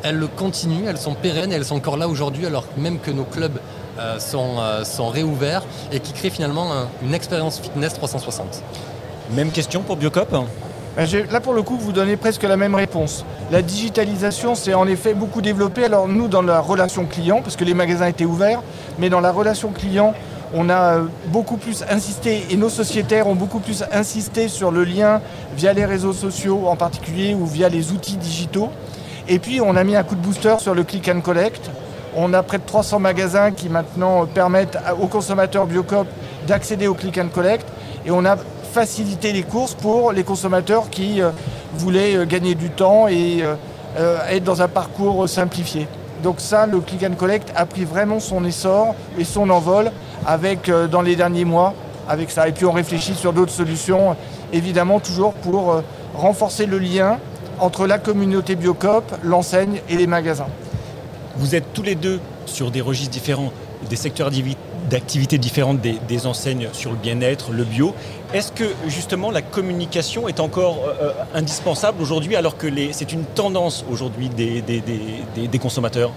elles 0.04 0.26
continuent, 0.36 0.86
elles 0.86 0.98
sont 0.98 1.14
pérennes, 1.14 1.52
elles 1.52 1.64
sont 1.64 1.76
encore 1.76 1.96
là 1.96 2.08
aujourd'hui 2.08 2.46
alors 2.46 2.64
même 2.76 2.98
que 3.00 3.10
nos 3.10 3.24
clubs 3.24 3.58
euh, 3.98 4.18
sont, 4.18 4.56
euh, 4.58 4.84
sont 4.84 5.08
réouverts 5.08 5.62
et 5.92 6.00
qui 6.00 6.12
créent 6.12 6.30
finalement 6.30 6.66
une 7.02 7.14
expérience 7.14 7.60
fitness 7.60 7.94
360. 7.94 8.62
Même 9.34 9.50
question 9.50 9.82
pour 9.82 9.96
Biocop? 9.96 10.30
Ben, 10.30 11.06
Là 11.30 11.40
pour 11.40 11.54
le 11.54 11.62
coup 11.62 11.76
vous 11.78 11.92
donnez 11.92 12.16
presque 12.16 12.42
la 12.42 12.56
même 12.56 12.74
réponse. 12.74 13.24
La 13.50 13.62
digitalisation 13.62 14.54
s'est 14.54 14.74
en 14.74 14.86
effet 14.86 15.14
beaucoup 15.14 15.40
développée. 15.40 15.84
Alors 15.84 16.08
nous 16.08 16.28
dans 16.28 16.42
la 16.42 16.60
relation 16.60 17.06
client, 17.06 17.40
parce 17.42 17.56
que 17.56 17.64
les 17.64 17.74
magasins 17.74 18.06
étaient 18.06 18.24
ouverts, 18.26 18.62
mais 18.98 19.08
dans 19.08 19.20
la 19.20 19.32
relation 19.32 19.72
client, 19.72 20.14
on 20.54 20.68
a 20.68 20.96
euh, 20.96 21.04
beaucoup 21.26 21.56
plus 21.56 21.82
insisté 21.88 22.44
et 22.50 22.56
nos 22.56 22.68
sociétaires 22.68 23.26
ont 23.26 23.34
beaucoup 23.34 23.60
plus 23.60 23.84
insisté 23.90 24.48
sur 24.48 24.70
le 24.70 24.84
lien 24.84 25.20
via 25.56 25.72
les 25.72 25.84
réseaux 25.84 26.12
sociaux 26.12 26.66
en 26.66 26.76
particulier 26.76 27.34
ou 27.34 27.46
via 27.46 27.68
les 27.68 27.92
outils 27.92 28.16
digitaux. 28.16 28.70
Et 29.28 29.38
puis 29.38 29.60
on 29.60 29.76
a 29.76 29.84
mis 29.84 29.96
un 29.96 30.02
coup 30.02 30.14
de 30.14 30.20
booster 30.20 30.56
sur 30.58 30.74
le 30.74 30.84
click 30.84 31.08
and 31.08 31.20
collect 31.20 31.70
on 32.16 32.32
a 32.34 32.42
près 32.42 32.58
de 32.58 32.64
300 32.64 32.98
magasins 32.98 33.50
qui 33.52 33.68
maintenant 33.68 34.26
permettent 34.26 34.78
aux 35.00 35.06
consommateurs 35.06 35.66
Biocop 35.66 36.06
d'accéder 36.46 36.86
au 36.86 36.94
click 36.94 37.18
and 37.18 37.28
collect 37.28 37.66
et 38.04 38.10
on 38.10 38.24
a 38.24 38.36
facilité 38.72 39.32
les 39.32 39.42
courses 39.42 39.74
pour 39.74 40.12
les 40.12 40.24
consommateurs 40.24 40.90
qui 40.90 41.20
euh, 41.20 41.30
voulaient 41.74 42.16
euh, 42.16 42.24
gagner 42.24 42.54
du 42.54 42.70
temps 42.70 43.06
et 43.06 43.42
euh, 43.42 44.18
être 44.28 44.44
dans 44.44 44.62
un 44.62 44.68
parcours 44.68 45.28
simplifié. 45.28 45.86
Donc 46.22 46.40
ça, 46.40 46.66
le 46.66 46.80
click 46.80 47.04
and 47.04 47.14
collect 47.14 47.52
a 47.54 47.66
pris 47.66 47.84
vraiment 47.84 48.20
son 48.20 48.44
essor 48.44 48.94
et 49.18 49.24
son 49.24 49.50
envol 49.50 49.90
avec 50.24 50.70
dans 50.90 51.02
les 51.02 51.16
derniers 51.16 51.44
mois 51.44 51.74
avec 52.08 52.30
ça. 52.30 52.46
Et 52.46 52.52
puis 52.52 52.64
on 52.64 52.72
réfléchit 52.72 53.14
sur 53.14 53.32
d'autres 53.32 53.52
solutions, 53.52 54.16
évidemment 54.52 55.00
toujours 55.00 55.32
pour 55.32 55.82
renforcer 56.14 56.66
le 56.66 56.78
lien 56.78 57.18
entre 57.58 57.88
la 57.88 57.98
communauté 57.98 58.54
Biocop, 58.54 59.04
l'enseigne 59.24 59.80
et 59.88 59.96
les 59.96 60.06
magasins. 60.06 60.46
Vous 61.36 61.54
êtes 61.54 61.72
tous 61.72 61.82
les 61.82 61.94
deux 61.94 62.20
sur 62.46 62.70
des 62.70 62.80
registres 62.80 63.12
différents, 63.12 63.52
des 63.88 63.96
secteurs 63.96 64.30
d'activité 64.90 65.38
différentes 65.38 65.80
des, 65.80 66.26
enseignes 66.26 66.68
sur 66.72 66.90
le 66.90 66.96
bien-être, 66.96 67.52
le 67.52 67.64
bio. 67.64 67.94
Est-ce 68.34 68.52
que 68.52 68.64
justement 68.86 69.30
la 69.30 69.40
communication 69.42 70.28
est 70.28 70.40
encore 70.40 70.80
euh, 70.86 70.92
euh, 71.02 71.12
indispensable 71.34 72.02
aujourd'hui 72.02 72.36
alors 72.36 72.56
que 72.56 72.66
c'est 72.92 73.12
une 73.12 73.24
tendance 73.24 73.84
aujourd'hui 73.90 74.28
des, 74.28 75.58
consommateurs? 75.58 76.12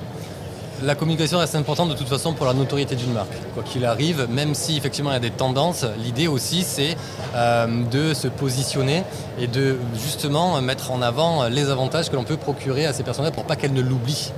La 0.83 0.95
communication 0.95 1.37
reste 1.39 1.55
importante 1.55 1.87
de 1.89 1.93
toute 1.93 2.09
façon 2.09 2.33
pour 2.33 2.45
la 2.45 2.53
notoriété 2.53 2.95
d'une 2.95 3.13
marque. 3.13 3.31
Quoi 3.53 3.63
qu'il 3.63 3.85
arrive, 3.85 4.27
même 4.29 4.53
si 4.53 4.75
effectivement 4.75 5.11
il 5.11 5.13
y 5.13 5.17
a 5.17 5.21
des 5.21 5.31
tendances, 5.31 5.85
l'idée 6.03 6.27
aussi 6.27 6.63
c'est 6.63 6.97
euh, 7.33 7.67
de 7.89 8.13
se 8.13 8.27
positionner 8.27 9.03
et 9.39 9.47
de 9.47 9.77
justement 9.93 10.59
mettre 10.61 10.91
en 10.91 11.01
avant 11.01 11.47
les 11.47 11.69
avantages 11.69 12.09
que 12.09 12.15
l'on 12.17 12.25
peut 12.25 12.35
procurer 12.35 12.85
à 12.85 12.91
ces 12.91 13.03
personnes-là 13.03 13.31
pour 13.31 13.45
pas 13.45 13.55
qu'elles 13.55 13.73
ne 13.73 13.81
l'oublient. 13.81 14.33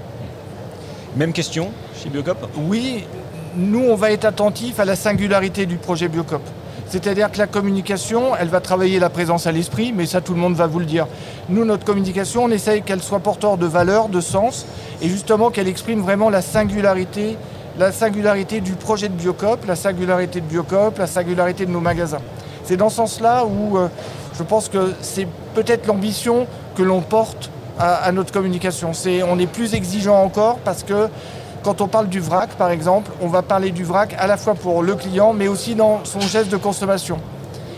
Même 1.16 1.34
question 1.34 1.72
chez 1.96 2.10
Biocop 2.10 2.38
Oui, 2.56 3.06
nous 3.56 3.84
on 3.90 3.96
va 3.96 4.12
être 4.12 4.26
attentif 4.26 4.80
à 4.80 4.86
la 4.86 4.96
singularité 4.96 5.66
du 5.66 5.78
projet 5.78 6.08
Biocop. 6.08 6.42
C'est-à-dire 6.90 7.32
que 7.32 7.38
la 7.38 7.48
communication, 7.48 8.36
elle 8.40 8.48
va 8.48 8.62
travailler 8.62 9.00
la 9.00 9.10
présence 9.10 9.46
à 9.46 9.52
l'esprit, 9.52 9.92
mais 9.94 10.06
ça 10.06 10.22
tout 10.22 10.34
le 10.34 10.40
monde 10.40 10.56
va 10.56 10.68
vous 10.68 10.80
le 10.80 10.86
dire. 10.86 11.08
Nous, 11.50 11.66
notre 11.66 11.84
communication, 11.84 12.46
on 12.46 12.50
essaye 12.50 12.82
qu'elle 12.82 13.04
soit 13.04 13.20
porteur 13.20 13.58
de 13.58 13.66
valeur, 13.66 14.08
de 14.08 14.22
sens, 14.22 14.66
et 15.02 15.10
justement 15.10 15.50
qu'elle 15.50 15.68
exprime 15.68 16.02
vraiment 16.02 16.30
la 16.30 16.42
singularité, 16.42 17.36
la 17.78 17.92
singularité 17.92 18.62
du 18.62 18.74
projet 18.74 19.10
de 19.10 19.14
Biocop, 19.14 19.66
la 19.66 19.76
singularité 19.76 20.40
de 20.40 20.46
Biocop, 20.46 20.98
la 20.98 21.08
singularité 21.08 21.66
de 21.66 21.72
nos 21.72 21.82
magasins. 21.82 22.22
C'est 22.64 22.78
dans 22.78 22.90
ce 22.90 22.98
sens-là 22.98 23.46
où 23.46 23.78
euh, 23.78 23.90
je 24.38 24.44
pense 24.44 24.70
que 24.70 24.94
c'est 25.02 25.28
peut-être 25.56 25.88
l'ambition 25.88 26.48
que 26.76 26.84
l'on 26.84 27.02
porte 27.02 27.50
à, 27.80 28.12
notre 28.12 28.32
communication. 28.32 28.92
on 29.28 29.40
est 29.40 29.48
plus 29.48 29.74
exigeant 29.74 30.22
encore 30.22 30.58
parce 30.60 30.84
que 30.84 31.10
quand 31.64 31.82
on 31.82 31.88
parle 31.88 32.08
du 32.08 32.20
vrac, 32.20 32.50
par 32.52 32.70
exemple, 32.70 33.12
on 33.22 33.28
va 33.28 33.42
parler 33.42 33.72
du 33.72 33.84
vrac 33.84 34.16
à 34.18 34.28
la 34.28 34.38
fois 34.38 34.56
pour 34.56 34.84
le 34.84 34.96
client, 34.96 35.34
mais 35.34 35.48
aussi 35.48 35.76
dans 35.76 36.00
son 36.06 36.22
geste 36.22 36.50
de 36.50 36.58
consommation. 36.58 37.20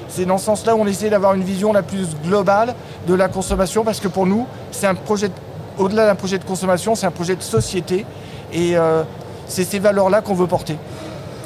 C'est 0.10 0.26
dans 0.26 0.38
ce 0.38 0.46
sens-là 0.46 0.76
où 0.76 0.82
on 0.82 0.88
essaie 0.88 1.10
d'avoir 1.10 1.34
une 1.34 1.44
vision 1.44 1.74
la 1.74 1.82
plus 1.82 2.08
globale 2.24 2.76
de 3.08 3.14
la 3.14 3.28
consommation, 3.30 3.84
parce 3.84 4.00
que 4.00 4.08
pour 4.08 4.26
nous, 4.26 4.46
c'est 4.72 4.88
un 4.88 4.96
projet, 4.96 5.32
au-delà 5.78 6.06
d'un 6.06 6.16
projet 6.16 6.38
de 6.38 6.44
consommation, 6.44 6.96
c'est 6.96 7.06
un 7.06 7.12
projet 7.12 7.36
de 7.36 7.42
société, 7.42 8.06
et 8.52 8.78
euh, 8.78 9.04
c'est 9.48 9.64
ces 9.64 9.80
valeurs-là 9.80 10.22
qu'on 10.22 10.36
veut 10.36 10.48
porter. 10.48 10.78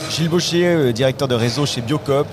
Gilles 0.10 0.30
Baucher, 0.30 0.66
euh, 0.66 0.92
directeur 0.92 1.28
de 1.28 1.36
réseau 1.36 1.66
chez 1.66 1.82
Biocop. 1.82 2.28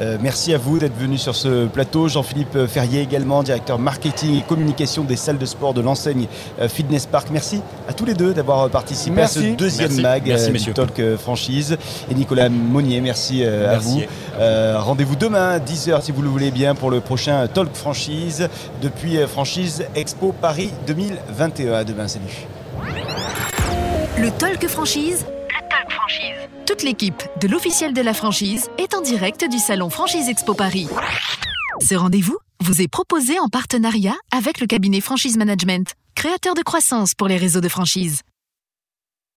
Euh, 0.00 0.18
merci 0.20 0.52
à 0.54 0.58
vous 0.58 0.78
d'être 0.78 0.96
venu 0.96 1.18
sur 1.18 1.34
ce 1.34 1.66
plateau. 1.66 2.08
Jean-Philippe 2.08 2.66
Ferrier 2.66 3.02
également, 3.02 3.42
directeur 3.42 3.78
marketing 3.78 4.38
et 4.38 4.42
communication 4.42 5.04
des 5.04 5.16
salles 5.16 5.38
de 5.38 5.46
sport 5.46 5.74
de 5.74 5.80
l'enseigne 5.80 6.26
euh, 6.60 6.68
Fitness 6.68 7.06
Park. 7.06 7.28
Merci 7.32 7.60
à 7.88 7.92
tous 7.92 8.04
les 8.04 8.14
deux 8.14 8.34
d'avoir 8.34 8.68
participé 8.70 9.22
à 9.22 9.26
ce 9.28 9.54
deuxième 9.54 10.00
mag 10.00 10.22
merci, 10.26 10.72
Talk 10.72 11.16
Franchise. 11.18 11.76
Et 12.10 12.14
Nicolas 12.14 12.48
Monnier, 12.48 13.00
merci, 13.00 13.44
à 13.44 13.78
vous. 13.78 14.02
Rendez-vous 14.38 15.16
demain 15.16 15.50
à 15.50 15.58
10h 15.58 16.02
si 16.02 16.12
vous 16.12 16.22
le 16.22 16.28
voulez 16.28 16.50
bien 16.50 16.74
pour 16.74 16.90
le 16.90 17.00
prochain 17.00 17.46
Talk 17.46 17.74
Franchise 17.74 18.48
depuis 18.82 19.18
Franchise 19.26 19.84
Expo 19.94 20.32
Paris 20.32 20.70
2021. 20.86 21.72
À 21.74 21.84
demain, 21.84 22.08
salut. 22.08 22.46
Le 24.18 24.30
Talk 24.32 24.66
Franchise 24.68 25.24
toute 26.70 26.84
l'équipe 26.84 27.20
de 27.40 27.48
l'officiel 27.48 27.92
de 27.92 28.00
la 28.00 28.14
franchise 28.14 28.68
est 28.78 28.94
en 28.94 29.00
direct 29.00 29.44
du 29.50 29.58
salon 29.58 29.90
Franchise 29.90 30.28
Expo 30.28 30.54
Paris. 30.54 30.86
Ce 31.80 31.96
rendez-vous 31.96 32.38
vous 32.60 32.80
est 32.80 32.86
proposé 32.86 33.40
en 33.40 33.48
partenariat 33.48 34.14
avec 34.30 34.60
le 34.60 34.68
cabinet 34.68 35.00
Franchise 35.00 35.36
Management, 35.36 35.94
créateur 36.14 36.54
de 36.54 36.62
croissance 36.62 37.14
pour 37.16 37.26
les 37.26 37.38
réseaux 37.38 37.60
de 37.60 37.68
franchise. 37.68 38.20